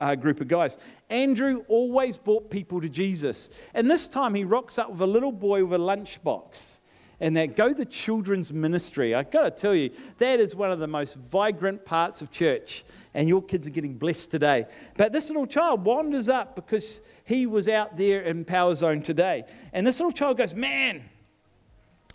uh, 0.02 0.16
group 0.16 0.42
of 0.42 0.48
guys. 0.48 0.78
Andrew 1.10 1.64
always 1.68 2.18
brought 2.18 2.50
people 2.50 2.82
to 2.82 2.90
Jesus. 2.90 3.50
And 3.74 3.90
this 3.90 4.08
time 4.08 4.36
he 4.36 4.44
rocks 4.44 4.78
up 4.78 4.92
with 4.92 5.02
a 5.02 5.08
little 5.08 5.32
boy 5.32 5.66
with 5.66 5.80
a 5.80 5.84
lunchbox. 5.84 6.80
And 7.20 7.36
that 7.36 7.56
go 7.56 7.74
the 7.74 7.86
children's 7.86 8.54
ministry. 8.54 9.16
I 9.16 9.24
got 9.24 9.44
to 9.44 9.52
tell 9.52 9.74
you, 9.74 9.90
that 10.20 10.40
is 10.40 10.54
one 10.54 10.72
of 10.72 10.78
the 10.78 10.88
most 10.88 11.16
vibrant 11.16 11.84
parts 11.84 12.22
of 12.22 12.30
church. 12.30 12.86
And 13.16 13.28
your 13.28 13.42
kids 13.42 13.66
are 13.66 13.72
getting 13.72 13.98
blessed 13.98 14.30
today. 14.30 14.68
But 14.98 15.14
this 15.14 15.30
little 15.30 15.48
child 15.48 15.84
wanders 15.84 16.30
up 16.30 16.56
because 16.56 17.02
he 17.26 17.48
was 17.48 17.68
out 17.68 17.98
there 17.98 18.22
in 18.22 18.46
Power 18.46 18.76
Zone 18.76 19.02
today. 19.02 19.46
And 19.74 19.86
this 19.86 20.00
little 20.00 20.12
child 20.12 20.38
goes, 20.38 20.54
Man, 20.54 21.06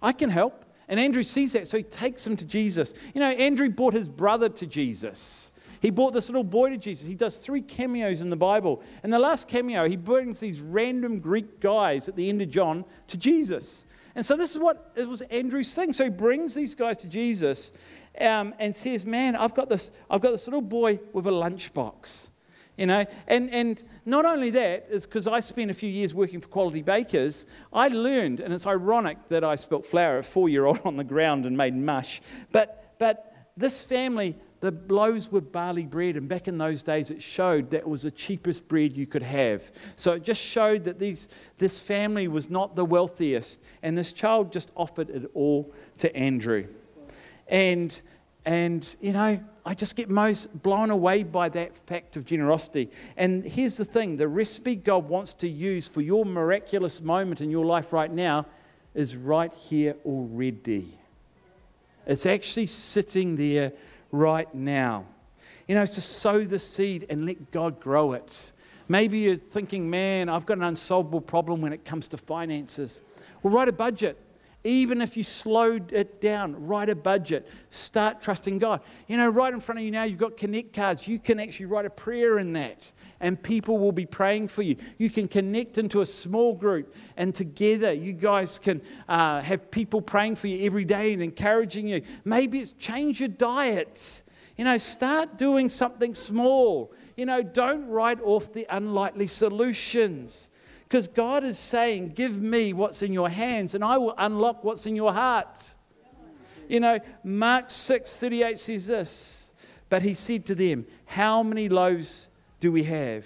I 0.01 0.13
can 0.13 0.31
help. 0.31 0.65
And 0.89 1.01
Andrew 1.01 1.23
sees 1.23 1.53
that, 1.53 1.69
so 1.69 1.79
he 1.79 1.83
takes 1.83 2.27
him 2.27 2.37
to 2.37 2.45
Jesus. 2.45 2.93
You 3.15 3.21
know, 3.21 3.31
Andrew 3.31 3.71
brought 3.71 3.95
his 3.95 4.09
brother 4.09 4.49
to 4.51 4.67
Jesus. 4.67 5.52
He 5.83 5.91
brought 5.91 6.13
this 6.13 6.29
little 6.29 6.45
boy 6.45 6.71
to 6.71 6.79
Jesus. 6.79 7.09
He 7.09 7.17
does 7.17 7.37
three 7.37 7.61
cameos 7.61 8.21
in 8.21 8.31
the 8.31 8.37
Bible. 8.37 8.81
And 9.03 9.13
the 9.13 9.19
last 9.19 9.49
cameo, 9.49 9.89
he 9.89 9.97
brings 9.97 10.39
these 10.39 10.61
random 10.61 11.19
Greek 11.19 11.59
guys 11.59 12.09
at 12.09 12.15
the 12.15 12.29
end 12.29 12.41
of 12.41 12.51
John 12.51 12.85
to 13.09 13.17
Jesus. 13.17 13.85
And 14.15 14.25
so 14.25 14.37
this 14.37 14.53
is 14.53 14.61
what 14.61 14.93
it 14.95 15.09
was 15.09 15.23
Andrew's 15.23 15.75
thing. 15.75 15.93
So 15.93 16.05
he 16.05 16.11
brings 16.11 16.55
these 16.55 16.77
guys 16.77 16.99
to 16.99 17.09
Jesus 17.09 17.73
um, 18.21 18.55
and 18.61 18.77
says, 18.77 19.05
Man, 19.05 19.35
I've 19.35 19.57
got 19.57 19.69
this, 19.69 19.91
I've 20.09 20.21
got 20.21 20.31
this 20.31 20.47
little 20.47 20.63
boy 20.63 21.01
with 21.13 21.27
a 21.27 21.31
lunchbox. 21.31 22.31
You 22.77 22.87
know, 22.87 23.05
and, 23.27 23.51
and 23.51 23.83
not 24.07 24.25
only 24.25 24.51
that, 24.51 24.87
is 24.89 25.05
because 25.05 25.27
I 25.27 25.41
spent 25.41 25.73
a 25.73 25.75
few 25.75 25.91
years 25.91 26.15
working 26.15 26.41
for 26.41 26.49
Quality 26.49 26.83
Bakers, 26.83 27.45
I 27.73 27.89
learned, 27.89 28.39
and 28.39 28.55
it's 28.55 28.67
ironic 28.67 29.19
that 29.29 29.45
I 29.45 29.57
spilt 29.57 29.85
flour, 29.87 30.19
a 30.19 30.23
four 30.23 30.49
year 30.49 30.65
old, 30.65 30.81
on 30.85 30.97
the 30.97 31.05
ground 31.05 31.45
and 31.45 31.57
made 31.57 31.75
mush. 31.75 32.23
But, 32.53 32.95
but 33.01 33.51
this 33.57 33.83
family 33.83 34.37
the 34.63 34.73
loaves 34.89 35.31
were 35.33 35.41
barley 35.41 35.85
bread, 35.85 36.17
and 36.17 36.29
back 36.29 36.47
in 36.47 36.57
those 36.57 36.85
days, 36.85 37.11
it 37.11 37.21
showed 37.21 37.71
that 37.71 37.79
it 37.79 37.89
was 37.89 38.03
the 38.03 38.13
cheapest 38.13 38.69
bread 38.69 38.97
you 38.97 39.09
could 39.09 39.25
have. 39.25 39.61
So 39.97 40.13
it 40.13 40.23
just 40.23 40.41
showed 40.41 40.85
that 40.85 41.01
these, 41.01 41.27
this 41.59 41.81
family 41.81 42.29
was 42.29 42.49
not 42.49 42.77
the 42.77 42.85
wealthiest, 42.85 43.61
and 43.83 43.99
this 43.99 44.13
child 44.13 44.53
just 44.53 44.71
offered 44.77 45.11
it 45.11 45.29
all 45.35 45.75
to 45.99 46.15
Andrew. 46.15 46.69
And, 47.49 48.01
and 48.45 48.87
you 49.01 49.13
know, 49.13 49.41
I 49.67 49.75
just 49.75 49.97
get 49.97 50.09
most 50.09 50.63
blown 50.63 50.91
away 50.91 51.25
by 51.25 51.49
that 51.49 51.77
fact 51.89 52.17
of 52.17 52.25
generosity. 52.25 52.89
And 53.17 53.45
here's 53.45 53.75
the 53.75 53.85
thing 53.85 54.17
the 54.17 54.29
recipe 54.29 54.77
God 54.77 55.09
wants 55.09 55.35
to 55.35 55.49
use 55.49 55.89
for 55.89 56.03
your 56.03 56.25
miraculous 56.25 57.01
moment 57.01 57.41
in 57.41 57.51
your 57.51 57.65
life 57.65 57.93
right 57.93 58.13
now 58.13 58.47
is 58.95 59.17
right 59.17 59.53
here 59.53 59.97
already. 60.07 61.01
It's 62.07 62.27
actually 62.27 62.69
sitting 62.69 63.35
there 63.35 63.73
right 64.13 64.53
now. 64.55 65.07
You 65.67 65.75
know, 65.75 65.83
it's 65.83 65.95
to 65.95 66.01
sow 66.01 66.45
the 66.45 66.59
seed 66.59 67.07
and 67.09 67.27
let 67.27 67.51
God 67.51 67.81
grow 67.81 68.13
it. 68.13 68.53
Maybe 68.89 69.21
you're 69.21 69.37
thinking, 69.37 69.89
man, 69.89 70.29
I've 70.29 70.47
got 70.47 70.59
an 70.59 70.65
unsolvable 70.65 71.21
problem 71.21 71.61
when 71.61 71.73
it 71.73 71.85
comes 71.85 72.09
to 72.09 72.19
finances. 72.19 73.01
Well, 73.43 73.55
write 73.55 73.69
a 73.69 73.73
budget. 73.73 74.19
Even 74.65 75.03
if 75.03 75.17
you 75.17 75.25
slowed 75.25 75.93
it 75.93 76.21
down, 76.21 76.67
write 76.67 76.89
a 76.89 76.95
budget. 76.95 77.49
Start 77.71 78.21
trusting 78.21 78.59
God. 78.59 78.81
You 79.09 79.17
know, 79.17 79.29
right 79.29 79.53
in 79.53 79.61
front 79.61 79.81
of 79.81 79.85
you 79.85 79.91
now, 79.91 80.05
you've 80.05 80.19
got 80.19 80.37
connect 80.37 80.73
cards. 80.73 81.09
You 81.09 81.19
can 81.19 81.41
actually 81.41 81.67
write 81.67 81.85
a 81.85 81.91
prayer 81.91 82.39
in 82.39 82.53
that, 82.53 82.93
and 83.19 83.43
people 83.43 83.79
will 83.79 83.91
be 83.91 84.07
praying 84.07 84.49
for 84.49 84.63
you. 84.63 84.77
You 84.99 85.11
can 85.11 85.27
connect 85.27 85.79
into 85.79 86.01
a 86.01 86.07
small 86.07 86.55
group, 86.55 86.95
and 87.17 87.35
together 87.35 87.93
you 87.93 88.13
guys 88.13 88.61
can 88.61 88.83
uh, 89.09 89.41
have 89.41 89.69
people 89.73 90.01
praying 90.01 90.37
for 90.37 90.47
you 90.47 90.65
every 90.65 90.85
day 90.85 91.13
and 91.13 91.23
encouraging 91.23 91.89
you. 91.89 92.03
Maybe 92.25 92.61
it's 92.61 92.73
change 92.73 93.19
your 93.19 93.31
diet. 93.31 94.23
You 94.57 94.65
know, 94.65 94.79
start 94.79 95.39
doing 95.39 95.69
something 95.69 96.15
small. 96.15 96.93
You 97.17 97.27
know, 97.27 97.43
don't 97.43 97.89
write 97.89 98.21
off 98.23 98.53
the 98.53 98.67
unlikely 98.71 99.27
solutions. 99.27 100.51
Because 100.93 101.09
God 101.09 101.43
is 101.43 101.59
saying, 101.59 102.11
Give 102.11 102.41
me 102.43 102.75
what's 102.75 103.01
in 103.01 103.15
your 103.15 103.31
hands, 103.31 103.75
and 103.75 103.83
I 103.83 103.97
will 103.97 104.13
unlock 104.19 104.63
what's 104.63 104.85
in 104.85 104.95
your 104.95 105.15
heart. 105.15 105.59
You 106.69 106.81
know, 106.81 107.01
Mark 107.25 107.71
6 107.71 108.15
38 108.15 108.59
says 108.59 108.89
this, 108.89 109.53
but 109.89 110.03
he 110.03 110.13
said 110.13 110.45
to 110.45 110.55
them, 110.55 110.85
How 111.07 111.43
many 111.43 111.71
loaves 111.71 112.29
do 112.61 112.71
we 112.71 112.83
have? 112.83 113.25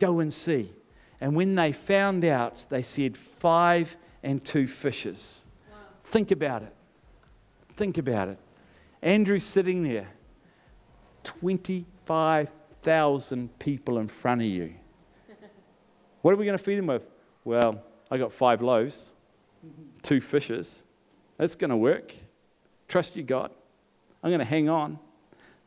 Go 0.00 0.18
and 0.18 0.34
see. 0.34 0.72
And 1.20 1.36
when 1.36 1.54
they 1.54 1.70
found 1.70 2.24
out, 2.24 2.66
they 2.70 2.82
said, 2.82 3.16
Five 3.16 3.96
and 4.24 4.44
two 4.44 4.66
fishes. 4.66 5.46
Wow. 5.70 5.76
Think 6.06 6.32
about 6.32 6.62
it. 6.62 6.74
Think 7.76 7.98
about 7.98 8.30
it. 8.30 8.38
Andrew's 9.00 9.44
sitting 9.44 9.84
there, 9.84 10.08
25,000 11.22 13.58
people 13.60 13.98
in 13.98 14.08
front 14.08 14.40
of 14.40 14.48
you. 14.48 14.74
What 16.26 16.32
are 16.32 16.38
we 16.38 16.44
going 16.44 16.58
to 16.58 16.64
feed 16.64 16.76
them 16.76 16.88
with? 16.88 17.06
Well, 17.44 17.80
I 18.10 18.18
got 18.18 18.32
five 18.32 18.60
loaves, 18.60 19.12
two 20.02 20.20
fishes. 20.20 20.82
That's 21.38 21.54
going 21.54 21.70
to 21.70 21.76
work. 21.76 22.12
Trust 22.88 23.14
you, 23.14 23.22
God. 23.22 23.52
I'm 24.24 24.30
going 24.30 24.40
to 24.40 24.44
hang 24.44 24.68
on. 24.68 24.98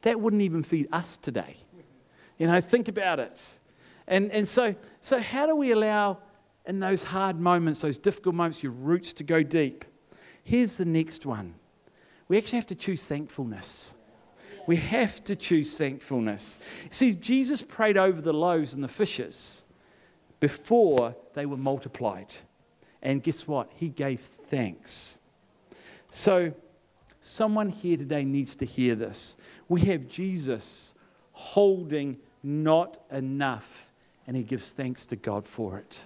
That 0.02 0.20
wouldn't 0.20 0.42
even 0.42 0.64
feed 0.64 0.90
us 0.92 1.16
today. 1.16 1.56
You 2.38 2.48
know, 2.48 2.60
think 2.60 2.90
about 2.90 3.22
it. 3.22 3.42
And, 4.06 4.34
and 4.34 4.46
so, 4.46 4.76
so, 5.00 5.22
how 5.22 5.46
do 5.46 5.56
we 5.56 5.72
allow 5.72 6.18
in 6.66 6.82
those 6.82 7.06
hard 7.06 7.40
moments, 7.40 7.80
those 7.80 7.98
difficult 7.98 8.36
moments, 8.36 8.62
your 8.62 8.74
roots 8.74 9.14
to 9.14 9.24
go 9.24 9.42
deep? 9.42 9.86
Here's 10.44 10.76
the 10.76 10.84
next 10.84 11.26
one. 11.26 11.54
We 12.28 12.38
actually 12.38 12.58
have 12.58 12.68
to 12.68 12.76
choose 12.76 13.06
thankfulness. 13.06 13.94
We 14.68 14.76
have 14.76 15.24
to 15.24 15.38
choose 15.38 15.76
thankfulness. 15.76 16.60
See, 16.90 17.16
Jesus 17.16 17.62
prayed 17.62 17.96
over 17.96 18.20
the 18.20 18.34
loaves 18.34 18.74
and 18.74 18.84
the 18.84 18.90
fishes 18.90 19.64
before 20.40 21.16
they 21.34 21.46
were 21.46 21.58
multiplied. 21.58 22.34
And 23.02 23.24
guess 23.24 23.48
what? 23.48 23.72
He 23.76 23.90
gave 23.90 24.22
thanks. 24.50 25.20
So, 26.12 26.54
someone 27.22 27.70
here 27.70 27.98
today 27.98 28.24
needs 28.24 28.56
to 28.58 28.66
hear 28.66 28.96
this. 28.96 29.38
We 29.68 29.82
have 29.82 30.08
Jesus 30.08 30.94
holding 31.32 32.18
not 32.44 33.00
enough, 33.12 33.92
and 34.28 34.36
he 34.36 34.44
gives 34.44 34.72
thanks 34.72 35.06
to 35.08 35.16
God 35.16 35.46
for 35.46 35.78
it. 35.78 36.00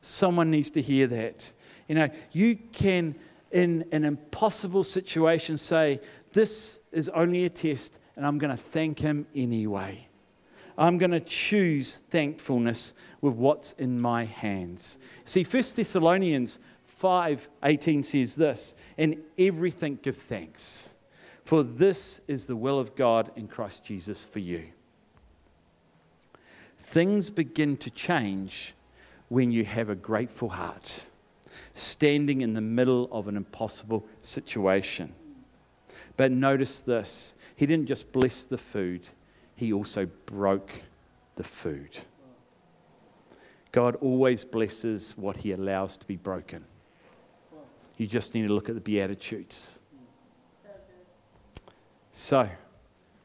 Someone 0.00 0.50
needs 0.50 0.70
to 0.70 0.82
hear 0.82 1.06
that. 1.08 1.52
You 1.88 1.94
know, 1.94 2.08
you 2.32 2.56
can, 2.72 3.14
in 3.50 3.84
an 3.92 4.04
impossible 4.04 4.84
situation, 4.84 5.58
say, 5.58 6.00
This 6.32 6.80
is 6.90 7.08
only 7.10 7.44
a 7.44 7.50
test, 7.50 7.98
and 8.16 8.26
I'm 8.26 8.38
going 8.38 8.56
to 8.56 8.62
thank 8.62 8.98
him 8.98 9.26
anyway. 9.34 10.06
I'm 10.76 10.98
going 10.98 11.10
to 11.10 11.20
choose 11.20 11.96
thankfulness 12.10 12.94
with 13.20 13.34
what's 13.34 13.72
in 13.72 14.00
my 14.00 14.24
hands. 14.24 14.98
See, 15.24 15.44
1 15.44 15.76
Thessalonians 15.76 16.58
5:18 17.00 18.02
says 18.02 18.36
this, 18.36 18.74
"In 18.96 19.22
everything 19.38 19.98
give 20.02 20.16
thanks, 20.16 20.94
for 21.44 21.62
this 21.62 22.20
is 22.28 22.46
the 22.46 22.56
will 22.56 22.78
of 22.78 22.94
God 22.94 23.30
in 23.36 23.48
Christ 23.48 23.84
Jesus 23.84 24.24
for 24.24 24.38
you." 24.38 24.68
Things 26.78 27.30
begin 27.30 27.76
to 27.78 27.90
change 27.90 28.74
when 29.28 29.50
you 29.50 29.64
have 29.64 29.88
a 29.88 29.94
grateful 29.94 30.50
heart, 30.50 31.06
standing 31.74 32.42
in 32.42 32.52
the 32.52 32.60
middle 32.60 33.08
of 33.10 33.28
an 33.28 33.36
impossible 33.36 34.06
situation. 34.20 35.14
But 36.16 36.30
notice 36.30 36.80
this 36.80 37.34
He 37.56 37.66
didn't 37.66 37.86
just 37.86 38.12
bless 38.12 38.44
the 38.44 38.58
food, 38.58 39.06
He 39.56 39.72
also 39.72 40.06
broke 40.26 40.70
the 41.36 41.44
food. 41.44 41.96
God 43.70 43.96
always 43.96 44.44
blesses 44.44 45.14
what 45.16 45.36
He 45.36 45.52
allows 45.52 45.96
to 45.96 46.06
be 46.06 46.16
broken. 46.16 46.64
You 47.96 48.06
just 48.06 48.34
need 48.34 48.46
to 48.46 48.52
look 48.52 48.68
at 48.68 48.74
the 48.74 48.80
Beatitudes. 48.80 49.78
So, 52.10 52.48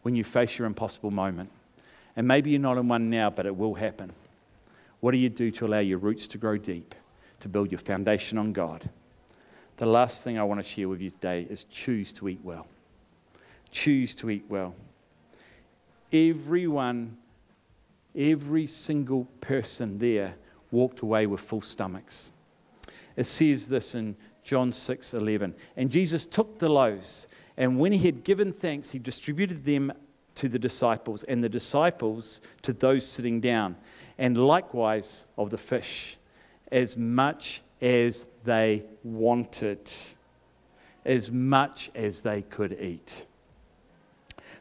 when 0.03 0.15
you 0.15 0.23
face 0.23 0.57
your 0.57 0.67
impossible 0.67 1.11
moment, 1.11 1.49
and 2.15 2.27
maybe 2.27 2.51
you're 2.51 2.59
not 2.59 2.77
in 2.77 2.87
one 2.87 3.09
now, 3.09 3.29
but 3.29 3.45
it 3.45 3.55
will 3.55 3.73
happen, 3.73 4.13
what 5.01 5.11
do 5.11 5.17
you 5.17 5.29
do 5.29 5.51
to 5.51 5.65
allow 5.65 5.79
your 5.79 5.97
roots 5.97 6.27
to 6.29 6.37
grow 6.37 6.57
deep, 6.57 6.95
to 7.41 7.49
build 7.49 7.71
your 7.71 7.79
foundation 7.79 8.37
on 8.37 8.53
God? 8.53 8.89
The 9.77 9.85
last 9.85 10.23
thing 10.23 10.39
I 10.39 10.43
want 10.43 10.59
to 10.59 10.63
share 10.63 10.89
with 10.89 11.01
you 11.01 11.11
today 11.11 11.45
is 11.49 11.65
choose 11.65 12.11
to 12.13 12.29
eat 12.29 12.39
well. 12.43 12.65
Choose 13.69 14.15
to 14.15 14.29
eat 14.29 14.45
well. 14.49 14.73
Everyone, 16.11 17.17
every 18.15 18.67
single 18.67 19.25
person 19.41 19.97
there 19.97 20.35
walked 20.71 21.01
away 21.01 21.25
with 21.25 21.41
full 21.41 21.61
stomachs. 21.61 22.31
It 23.15 23.25
says 23.25 23.67
this 23.67 23.95
in 23.95 24.15
John 24.43 24.71
6 24.71 25.13
11. 25.13 25.53
And 25.75 25.91
Jesus 25.91 26.25
took 26.25 26.59
the 26.59 26.69
loaves, 26.69 27.27
and 27.57 27.79
when 27.79 27.91
he 27.91 28.05
had 28.05 28.23
given 28.23 28.53
thanks, 28.53 28.91
he 28.91 28.99
distributed 28.99 29.65
them 29.65 29.91
to 30.35 30.47
the 30.47 30.59
disciples, 30.59 31.23
and 31.23 31.43
the 31.43 31.49
disciples 31.49 32.41
to 32.61 32.71
those 32.71 33.05
sitting 33.05 33.41
down, 33.41 33.75
and 34.17 34.37
likewise 34.37 35.25
of 35.37 35.49
the 35.49 35.57
fish, 35.57 36.17
as 36.71 36.95
much 36.95 37.61
as 37.81 38.25
they 38.43 38.83
wanted, 39.03 39.91
as 41.03 41.31
much 41.31 41.89
as 41.95 42.21
they 42.21 42.43
could 42.43 42.79
eat. 42.79 43.25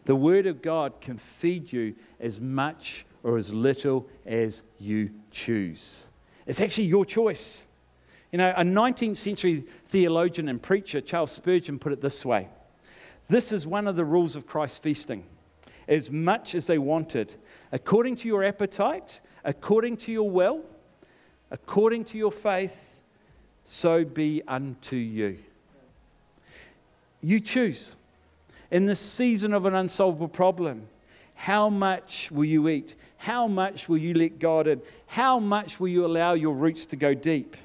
The 0.07 0.17
Word 0.17 0.47
of 0.47 0.63
God 0.63 1.01
can 1.01 1.19
feed 1.19 1.73
you 1.73 1.97
as 2.21 2.41
much 2.41 3.05
or 3.25 3.37
as 3.39 3.53
little 3.53 4.09
as 4.25 4.63
you 4.79 5.11
choose. 5.33 6.07
It's 6.47 6.61
actually 6.61 6.85
your 6.85 7.05
choice. 7.05 7.67
You 8.31 8.39
know, 8.39 8.55
a 8.57 8.63
19th 8.63 9.17
century 9.17 9.65
theologian 9.89 10.49
and 10.49 10.63
preacher, 10.63 11.01
Charles 11.01 11.33
Spurgeon, 11.33 11.81
put 11.81 11.93
it 11.93 12.01
this 12.01 12.25
way 12.25 12.49
This 13.29 13.51
is 13.51 13.67
one 13.67 13.89
of 13.89 13.97
the 13.97 14.05
rules 14.05 14.37
of 14.37 14.47
Christ's 14.47 14.79
feasting. 14.79 15.25
As 15.89 16.09
much 16.09 16.55
as 16.55 16.67
they 16.67 16.79
wanted, 16.79 17.35
according 17.73 18.15
to 18.17 18.29
your 18.29 18.45
appetite, 18.45 19.21
according 19.45 19.97
to 19.99 20.13
your 20.13 20.31
will, 20.31 20.63
according 21.51 22.05
to 22.07 22.19
your 22.19 22.33
faith, 22.33 23.01
so 23.65 24.05
be 24.05 24.41
unto 24.47 24.95
you. 24.95 25.39
You 27.21 27.41
choose. 27.41 27.96
In 28.71 28.87
this 28.87 29.01
season 29.01 29.53
of 29.53 29.65
an 29.65 29.75
unsolvable 29.75 30.29
problem, 30.29 30.89
how 31.35 31.69
much 31.69 32.31
will 32.31 32.45
you 32.45 32.69
eat? 32.69 32.97
How 33.17 33.47
much 33.47 33.89
will 33.89 33.99
you 33.99 34.15
let 34.15 34.39
God 34.39 34.67
in? 34.67 34.83
How 35.07 35.39
much 35.39 35.79
will 35.79 35.89
you 35.89 36.05
allow 36.05 36.35
your 36.35 36.55
roots 36.55 36.87
to 36.87 36.97
go 36.97 37.15
deep? 37.15 37.57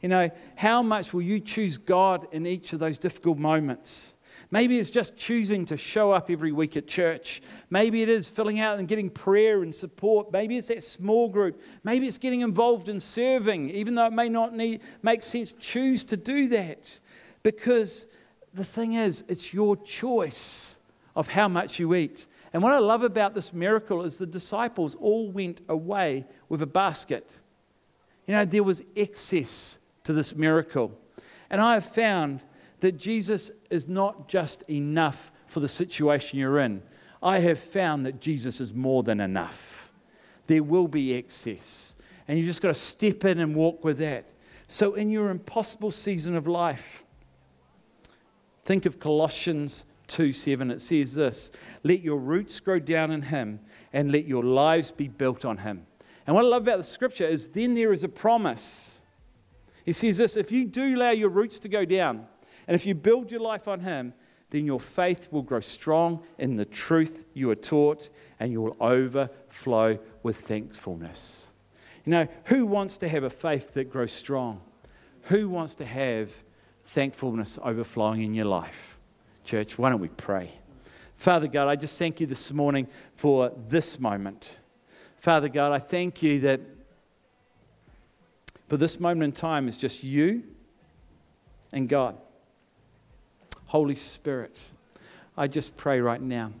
You 0.00 0.08
know, 0.08 0.30
how 0.56 0.82
much 0.82 1.12
will 1.12 1.22
you 1.22 1.40
choose 1.40 1.76
God 1.76 2.26
in 2.32 2.46
each 2.46 2.72
of 2.72 2.78
those 2.78 2.98
difficult 2.98 3.36
moments? 3.36 4.14
Maybe 4.52 4.78
it's 4.78 4.90
just 4.90 5.16
choosing 5.16 5.64
to 5.66 5.76
show 5.76 6.10
up 6.10 6.28
every 6.28 6.50
week 6.50 6.76
at 6.76 6.88
church. 6.88 7.40
Maybe 7.68 8.02
it 8.02 8.08
is 8.08 8.28
filling 8.28 8.58
out 8.58 8.78
and 8.78 8.88
getting 8.88 9.08
prayer 9.08 9.62
and 9.62 9.72
support. 9.72 10.32
Maybe 10.32 10.56
it's 10.56 10.68
that 10.68 10.82
small 10.82 11.28
group. 11.28 11.60
Maybe 11.84 12.08
it's 12.08 12.18
getting 12.18 12.40
involved 12.40 12.88
in 12.88 12.98
serving, 12.98 13.70
even 13.70 13.94
though 13.94 14.06
it 14.06 14.12
may 14.12 14.28
not 14.28 14.56
need, 14.56 14.80
make 15.02 15.22
sense. 15.22 15.52
Choose 15.60 16.02
to 16.04 16.16
do 16.16 16.48
that 16.48 16.98
because 17.44 18.06
the 18.54 18.64
thing 18.64 18.94
is, 18.94 19.24
it's 19.28 19.54
your 19.54 19.76
choice 19.76 20.78
of 21.14 21.28
how 21.28 21.48
much 21.48 21.78
you 21.78 21.94
eat. 21.94 22.26
And 22.52 22.62
what 22.62 22.72
I 22.72 22.78
love 22.78 23.02
about 23.02 23.34
this 23.34 23.52
miracle 23.52 24.02
is 24.02 24.16
the 24.16 24.26
disciples 24.26 24.96
all 24.96 25.30
went 25.30 25.60
away 25.68 26.24
with 26.48 26.62
a 26.62 26.66
basket. 26.66 27.30
You 28.26 28.34
know, 28.34 28.44
there 28.44 28.64
was 28.64 28.82
excess 28.96 29.78
to 30.04 30.12
this 30.12 30.34
miracle. 30.34 30.92
And 31.48 31.60
I 31.60 31.74
have 31.74 31.86
found 31.86 32.40
that 32.80 32.96
Jesus 32.96 33.50
is 33.70 33.88
not 33.88 34.28
just 34.28 34.62
enough 34.68 35.30
for 35.46 35.60
the 35.60 35.68
situation 35.68 36.38
you're 36.38 36.60
in. 36.60 36.82
I 37.22 37.40
have 37.40 37.58
found 37.58 38.06
that 38.06 38.20
Jesus 38.20 38.60
is 38.60 38.72
more 38.72 39.02
than 39.02 39.20
enough. 39.20 39.92
There 40.46 40.62
will 40.62 40.88
be 40.88 41.12
excess. 41.14 41.94
And 42.26 42.38
you 42.38 42.46
just 42.46 42.62
got 42.62 42.68
to 42.68 42.74
step 42.74 43.24
in 43.24 43.38
and 43.40 43.54
walk 43.54 43.84
with 43.84 43.98
that. 43.98 44.30
So, 44.68 44.94
in 44.94 45.10
your 45.10 45.30
impossible 45.30 45.90
season 45.90 46.36
of 46.36 46.46
life, 46.46 47.04
think 48.70 48.86
of 48.86 49.00
Colossians 49.00 49.84
2 50.06 50.32
7. 50.32 50.70
It 50.70 50.80
says 50.80 51.16
this 51.16 51.50
Let 51.82 52.02
your 52.02 52.18
roots 52.18 52.60
grow 52.60 52.78
down 52.78 53.10
in 53.10 53.22
Him, 53.22 53.58
and 53.92 54.12
let 54.12 54.26
your 54.26 54.44
lives 54.44 54.92
be 54.92 55.08
built 55.08 55.44
on 55.44 55.58
Him. 55.58 55.86
And 56.24 56.36
what 56.36 56.44
I 56.44 56.48
love 56.48 56.62
about 56.62 56.78
the 56.78 56.84
scripture 56.84 57.26
is 57.26 57.48
then 57.48 57.74
there 57.74 57.92
is 57.92 58.04
a 58.04 58.08
promise 58.08 59.00
he 59.84 59.92
says 59.92 60.18
this 60.18 60.36
if 60.36 60.52
you 60.52 60.66
do 60.66 60.94
allow 60.94 61.10
your 61.10 61.30
roots 61.30 61.58
to 61.60 61.68
go 61.68 61.84
down, 61.84 62.26
and 62.68 62.76
if 62.76 62.86
you 62.86 62.94
build 62.94 63.32
your 63.32 63.40
life 63.40 63.66
on 63.66 63.80
Him, 63.80 64.14
then 64.50 64.64
your 64.64 64.78
faith 64.78 65.26
will 65.32 65.42
grow 65.42 65.58
strong 65.58 66.22
in 66.38 66.54
the 66.54 66.64
truth 66.64 67.24
you 67.34 67.50
are 67.50 67.56
taught, 67.56 68.08
and 68.38 68.52
you 68.52 68.62
will 68.62 68.76
overflow 68.80 69.98
with 70.22 70.42
thankfulness. 70.42 71.48
You 72.04 72.12
know, 72.12 72.28
who 72.44 72.66
wants 72.66 72.98
to 72.98 73.08
have 73.08 73.24
a 73.24 73.30
faith 73.30 73.74
that 73.74 73.90
grows 73.90 74.12
strong? 74.12 74.60
Who 75.22 75.48
wants 75.48 75.74
to 75.76 75.84
have 75.84 76.30
thankfulness 76.92 77.58
overflowing 77.62 78.22
in 78.22 78.34
your 78.34 78.46
life? 78.46 78.98
Church, 79.44 79.78
why 79.78 79.90
don't 79.90 80.00
we 80.00 80.08
pray? 80.08 80.50
Father 81.16 81.48
God, 81.48 81.68
I 81.68 81.76
just 81.76 81.98
thank 81.98 82.20
you 82.20 82.26
this 82.26 82.52
morning 82.52 82.88
for 83.14 83.52
this 83.68 84.00
moment. 84.00 84.60
Father 85.18 85.48
God, 85.48 85.72
I 85.72 85.78
thank 85.78 86.22
you 86.22 86.40
that 86.40 86.60
for 88.68 88.76
this 88.76 88.98
moment 88.98 89.24
in 89.24 89.32
time 89.32 89.68
is 89.68 89.76
just 89.76 90.02
you 90.02 90.42
and 91.72 91.88
God. 91.88 92.16
Holy 93.66 93.96
Spirit, 93.96 94.60
I 95.36 95.46
just 95.46 95.76
pray 95.76 96.00
right 96.00 96.20
now. 96.20 96.52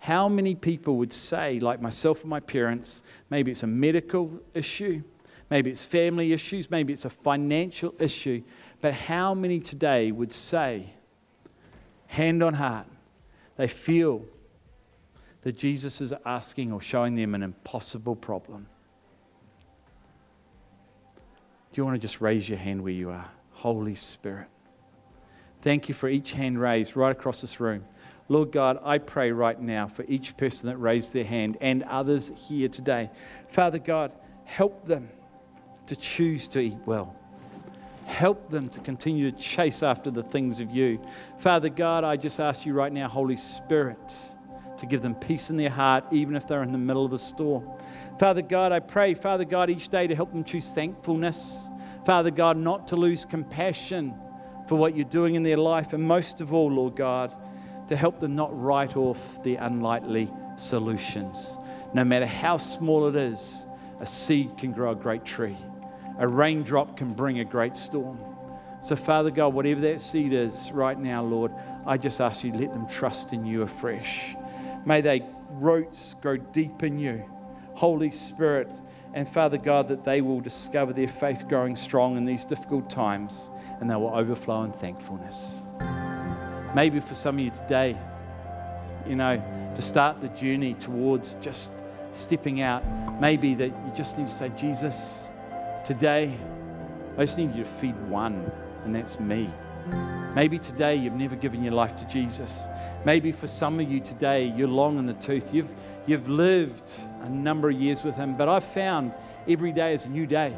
How 0.00 0.28
many 0.28 0.54
people 0.54 0.96
would 0.96 1.12
say, 1.12 1.60
like 1.60 1.80
myself 1.80 2.22
and 2.22 2.30
my 2.30 2.40
parents, 2.40 3.02
maybe 3.30 3.50
it's 3.52 3.62
a 3.62 3.68
medical 3.68 4.32
issue, 4.54 5.02
maybe 5.50 5.70
it's 5.70 5.82
family 5.82 6.32
issues, 6.32 6.70
maybe 6.70 6.92
it's 6.92 7.04
a 7.04 7.10
financial 7.10 7.94
issue, 7.98 8.42
but 8.80 8.94
how 8.94 9.34
many 9.34 9.60
today 9.60 10.12
would 10.12 10.32
say, 10.32 10.92
hand 12.06 12.42
on 12.42 12.54
heart, 12.54 12.86
they 13.56 13.68
feel 13.68 14.24
that 15.42 15.56
Jesus 15.56 16.00
is 16.00 16.12
asking 16.24 16.72
or 16.72 16.80
showing 16.80 17.14
them 17.14 17.34
an 17.34 17.42
impossible 17.42 18.16
problem? 18.16 18.66
Do 21.72 21.80
you 21.80 21.84
want 21.84 21.96
to 21.96 22.00
just 22.00 22.20
raise 22.20 22.48
your 22.48 22.58
hand 22.58 22.82
where 22.82 22.92
you 22.92 23.10
are? 23.10 23.30
Holy 23.52 23.94
Spirit. 23.94 24.48
Thank 25.62 25.88
you 25.88 25.94
for 25.94 26.08
each 26.08 26.32
hand 26.32 26.60
raised 26.60 26.96
right 26.96 27.10
across 27.10 27.40
this 27.40 27.60
room. 27.60 27.84
Lord 28.28 28.52
God, 28.52 28.78
I 28.84 28.98
pray 28.98 29.32
right 29.32 29.60
now 29.60 29.88
for 29.88 30.04
each 30.04 30.36
person 30.36 30.68
that 30.68 30.76
raised 30.76 31.12
their 31.12 31.24
hand 31.24 31.56
and 31.60 31.82
others 31.84 32.30
here 32.48 32.68
today. 32.68 33.10
Father 33.48 33.78
God, 33.78 34.12
help 34.44 34.86
them 34.86 35.08
to 35.88 35.96
choose 35.96 36.48
to 36.48 36.60
eat 36.60 36.78
well. 36.86 37.14
Help 38.06 38.50
them 38.50 38.68
to 38.70 38.80
continue 38.80 39.30
to 39.30 39.36
chase 39.36 39.82
after 39.82 40.10
the 40.10 40.22
things 40.22 40.60
of 40.60 40.70
you. 40.70 41.00
Father 41.38 41.68
God, 41.68 42.04
I 42.04 42.16
just 42.16 42.40
ask 42.40 42.64
you 42.64 42.72
right 42.72 42.92
now, 42.92 43.08
Holy 43.08 43.36
Spirit, 43.36 44.14
to 44.78 44.86
give 44.86 45.02
them 45.02 45.14
peace 45.14 45.50
in 45.50 45.56
their 45.56 45.70
heart, 45.70 46.04
even 46.10 46.36
if 46.36 46.46
they're 46.46 46.62
in 46.62 46.72
the 46.72 46.78
middle 46.78 47.04
of 47.04 47.10
the 47.10 47.18
storm. 47.18 47.68
Father 48.18 48.42
God, 48.42 48.72
I 48.72 48.80
pray, 48.80 49.14
Father 49.14 49.44
God, 49.44 49.68
each 49.68 49.88
day 49.88 50.06
to 50.06 50.14
help 50.14 50.32
them 50.32 50.44
choose 50.44 50.72
thankfulness. 50.72 51.68
Father 52.06 52.30
God, 52.30 52.56
not 52.56 52.86
to 52.88 52.96
lose 52.96 53.24
compassion 53.24 54.14
for 54.68 54.76
what 54.76 54.94
you're 54.96 55.04
doing 55.04 55.34
in 55.34 55.42
their 55.42 55.56
life. 55.56 55.92
And 55.92 56.02
most 56.02 56.40
of 56.40 56.52
all, 56.52 56.70
Lord 56.70 56.96
God, 56.96 57.34
to 57.88 57.96
help 57.96 58.20
them 58.20 58.34
not 58.34 58.50
write 58.58 58.96
off 58.96 59.42
the 59.42 59.56
unlikely 59.56 60.30
solutions. 60.56 61.58
No 61.94 62.04
matter 62.04 62.26
how 62.26 62.58
small 62.58 63.08
it 63.08 63.16
is, 63.16 63.66
a 64.00 64.06
seed 64.06 64.56
can 64.58 64.72
grow 64.72 64.92
a 64.92 64.94
great 64.94 65.24
tree, 65.24 65.56
a 66.18 66.26
raindrop 66.26 66.96
can 66.96 67.12
bring 67.14 67.40
a 67.40 67.44
great 67.44 67.76
storm. 67.76 68.18
So, 68.80 68.94
Father 68.94 69.30
God, 69.30 69.54
whatever 69.54 69.80
that 69.82 70.00
seed 70.00 70.32
is 70.32 70.70
right 70.72 70.98
now, 70.98 71.22
Lord, 71.22 71.52
I 71.86 71.96
just 71.96 72.20
ask 72.20 72.44
you, 72.44 72.52
let 72.52 72.72
them 72.72 72.86
trust 72.86 73.32
in 73.32 73.44
you 73.44 73.62
afresh. 73.62 74.36
May 74.84 75.00
they 75.00 75.24
roots 75.50 76.14
grow 76.20 76.36
deep 76.36 76.82
in 76.82 76.98
you. 76.98 77.24
Holy 77.74 78.10
Spirit, 78.10 78.70
and 79.14 79.28
Father 79.28 79.56
God, 79.56 79.88
that 79.88 80.04
they 80.04 80.20
will 80.20 80.40
discover 80.40 80.92
their 80.92 81.08
faith 81.08 81.48
growing 81.48 81.76
strong 81.76 82.16
in 82.16 82.24
these 82.24 82.44
difficult 82.44 82.90
times 82.90 83.50
and 83.80 83.90
they 83.90 83.94
will 83.94 84.14
overflow 84.14 84.64
in 84.64 84.72
thankfulness. 84.72 85.62
Maybe 86.74 87.00
for 87.00 87.14
some 87.14 87.38
of 87.38 87.44
you 87.44 87.50
today, 87.50 87.96
you 89.06 89.16
know, 89.16 89.42
to 89.74 89.82
start 89.82 90.20
the 90.20 90.28
journey 90.28 90.74
towards 90.74 91.34
just 91.40 91.72
stepping 92.12 92.60
out, 92.60 92.82
maybe 93.20 93.54
that 93.54 93.66
you 93.66 93.92
just 93.94 94.18
need 94.18 94.26
to 94.26 94.32
say, 94.32 94.50
Jesus, 94.50 95.27
today, 95.88 96.38
I 97.16 97.24
just 97.24 97.38
need 97.38 97.54
you 97.54 97.64
to 97.64 97.70
feed 97.80 97.98
one, 98.10 98.52
and 98.84 98.94
that's 98.94 99.18
me. 99.18 99.48
Maybe 100.34 100.58
today 100.58 100.94
you've 100.94 101.14
never 101.14 101.34
given 101.34 101.64
your 101.64 101.72
life 101.72 101.96
to 101.96 102.04
Jesus. 102.04 102.68
Maybe 103.06 103.32
for 103.32 103.46
some 103.46 103.80
of 103.80 103.90
you 103.90 103.98
today, 103.98 104.52
you're 104.54 104.68
long 104.68 104.98
in 104.98 105.06
the 105.06 105.14
tooth. 105.14 105.54
You've, 105.54 105.70
you've 106.06 106.28
lived 106.28 106.92
a 107.22 107.28
number 107.30 107.70
of 107.70 107.80
years 107.80 108.02
with 108.02 108.16
Him, 108.16 108.36
but 108.36 108.50
I've 108.50 108.64
found 108.64 109.14
every 109.48 109.72
day 109.72 109.94
is 109.94 110.04
a 110.04 110.10
new 110.10 110.26
day. 110.26 110.54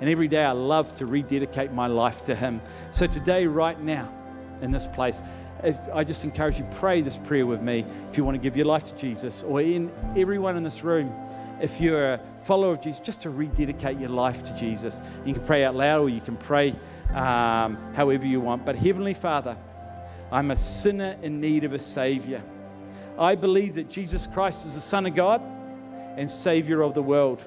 And 0.00 0.10
every 0.10 0.26
day 0.26 0.42
I 0.44 0.50
love 0.50 0.92
to 0.96 1.06
rededicate 1.06 1.70
my 1.70 1.86
life 1.86 2.24
to 2.24 2.34
Him. 2.34 2.60
So 2.90 3.06
today, 3.06 3.46
right 3.46 3.80
now, 3.80 4.12
in 4.62 4.72
this 4.72 4.88
place, 4.88 5.22
I 5.94 6.02
just 6.02 6.24
encourage 6.24 6.58
you 6.58 6.66
pray 6.72 7.02
this 7.02 7.18
prayer 7.18 7.46
with 7.46 7.62
me 7.62 7.86
if 8.10 8.16
you 8.16 8.24
want 8.24 8.34
to 8.34 8.42
give 8.42 8.56
your 8.56 8.66
life 8.66 8.84
to 8.86 8.96
Jesus, 8.96 9.44
or 9.44 9.60
in 9.60 9.92
everyone 10.16 10.56
in 10.56 10.64
this 10.64 10.82
room, 10.82 11.14
if 11.62 11.80
you're 11.80 12.14
a 12.14 12.20
follower 12.42 12.72
of 12.72 12.80
Jesus, 12.80 13.00
just 13.00 13.22
to 13.22 13.30
rededicate 13.30 13.98
your 13.98 14.08
life 14.08 14.42
to 14.42 14.54
Jesus. 14.54 15.00
You 15.24 15.32
can 15.32 15.44
pray 15.44 15.64
out 15.64 15.76
loud, 15.76 16.02
or 16.02 16.08
you 16.08 16.20
can 16.20 16.36
pray 16.36 16.74
um, 17.14 17.78
however 17.94 18.26
you 18.26 18.40
want. 18.40 18.66
But 18.66 18.74
Heavenly 18.74 19.14
Father, 19.14 19.56
I'm 20.32 20.50
a 20.50 20.56
sinner 20.56 21.16
in 21.22 21.40
need 21.40 21.62
of 21.62 21.72
a 21.72 21.78
Savior. 21.78 22.42
I 23.18 23.36
believe 23.36 23.76
that 23.76 23.88
Jesus 23.88 24.26
Christ 24.26 24.66
is 24.66 24.74
the 24.74 24.80
Son 24.80 25.06
of 25.06 25.14
God 25.14 25.40
and 26.16 26.28
Savior 26.28 26.82
of 26.82 26.94
the 26.94 27.02
world. 27.02 27.42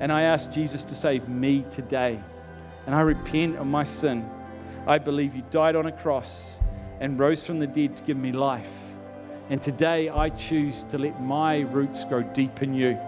And 0.00 0.10
I 0.10 0.22
ask 0.22 0.50
Jesus 0.50 0.82
to 0.84 0.94
save 0.94 1.28
me 1.28 1.66
today. 1.70 2.18
And 2.86 2.94
I 2.94 3.02
repent 3.02 3.58
of 3.58 3.66
my 3.66 3.84
sin. 3.84 4.28
I 4.86 4.98
believe 4.98 5.36
you 5.36 5.42
died 5.50 5.76
on 5.76 5.86
a 5.86 5.92
cross 5.92 6.60
and 7.00 7.18
rose 7.18 7.44
from 7.44 7.58
the 7.58 7.66
dead 7.66 7.96
to 7.98 8.02
give 8.04 8.16
me 8.16 8.32
life. 8.32 8.66
And 9.50 9.62
today 9.62 10.08
I 10.08 10.30
choose 10.30 10.84
to 10.84 10.98
let 10.98 11.20
my 11.20 11.60
roots 11.60 12.04
grow 12.04 12.22
deep 12.22 12.62
in 12.62 12.72
you. 12.72 12.98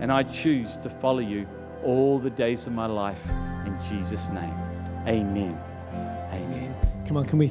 And 0.00 0.10
I 0.12 0.22
choose 0.22 0.76
to 0.78 0.90
follow 0.90 1.20
you 1.20 1.46
all 1.84 2.18
the 2.18 2.30
days 2.30 2.66
of 2.66 2.72
my 2.72 2.86
life. 2.86 3.20
In 3.66 3.78
Jesus' 3.88 4.28
name, 4.28 4.54
amen. 5.06 5.58
Amen. 6.32 6.74
Come 7.06 7.16
on, 7.16 7.26
can 7.26 7.38
we 7.38 7.46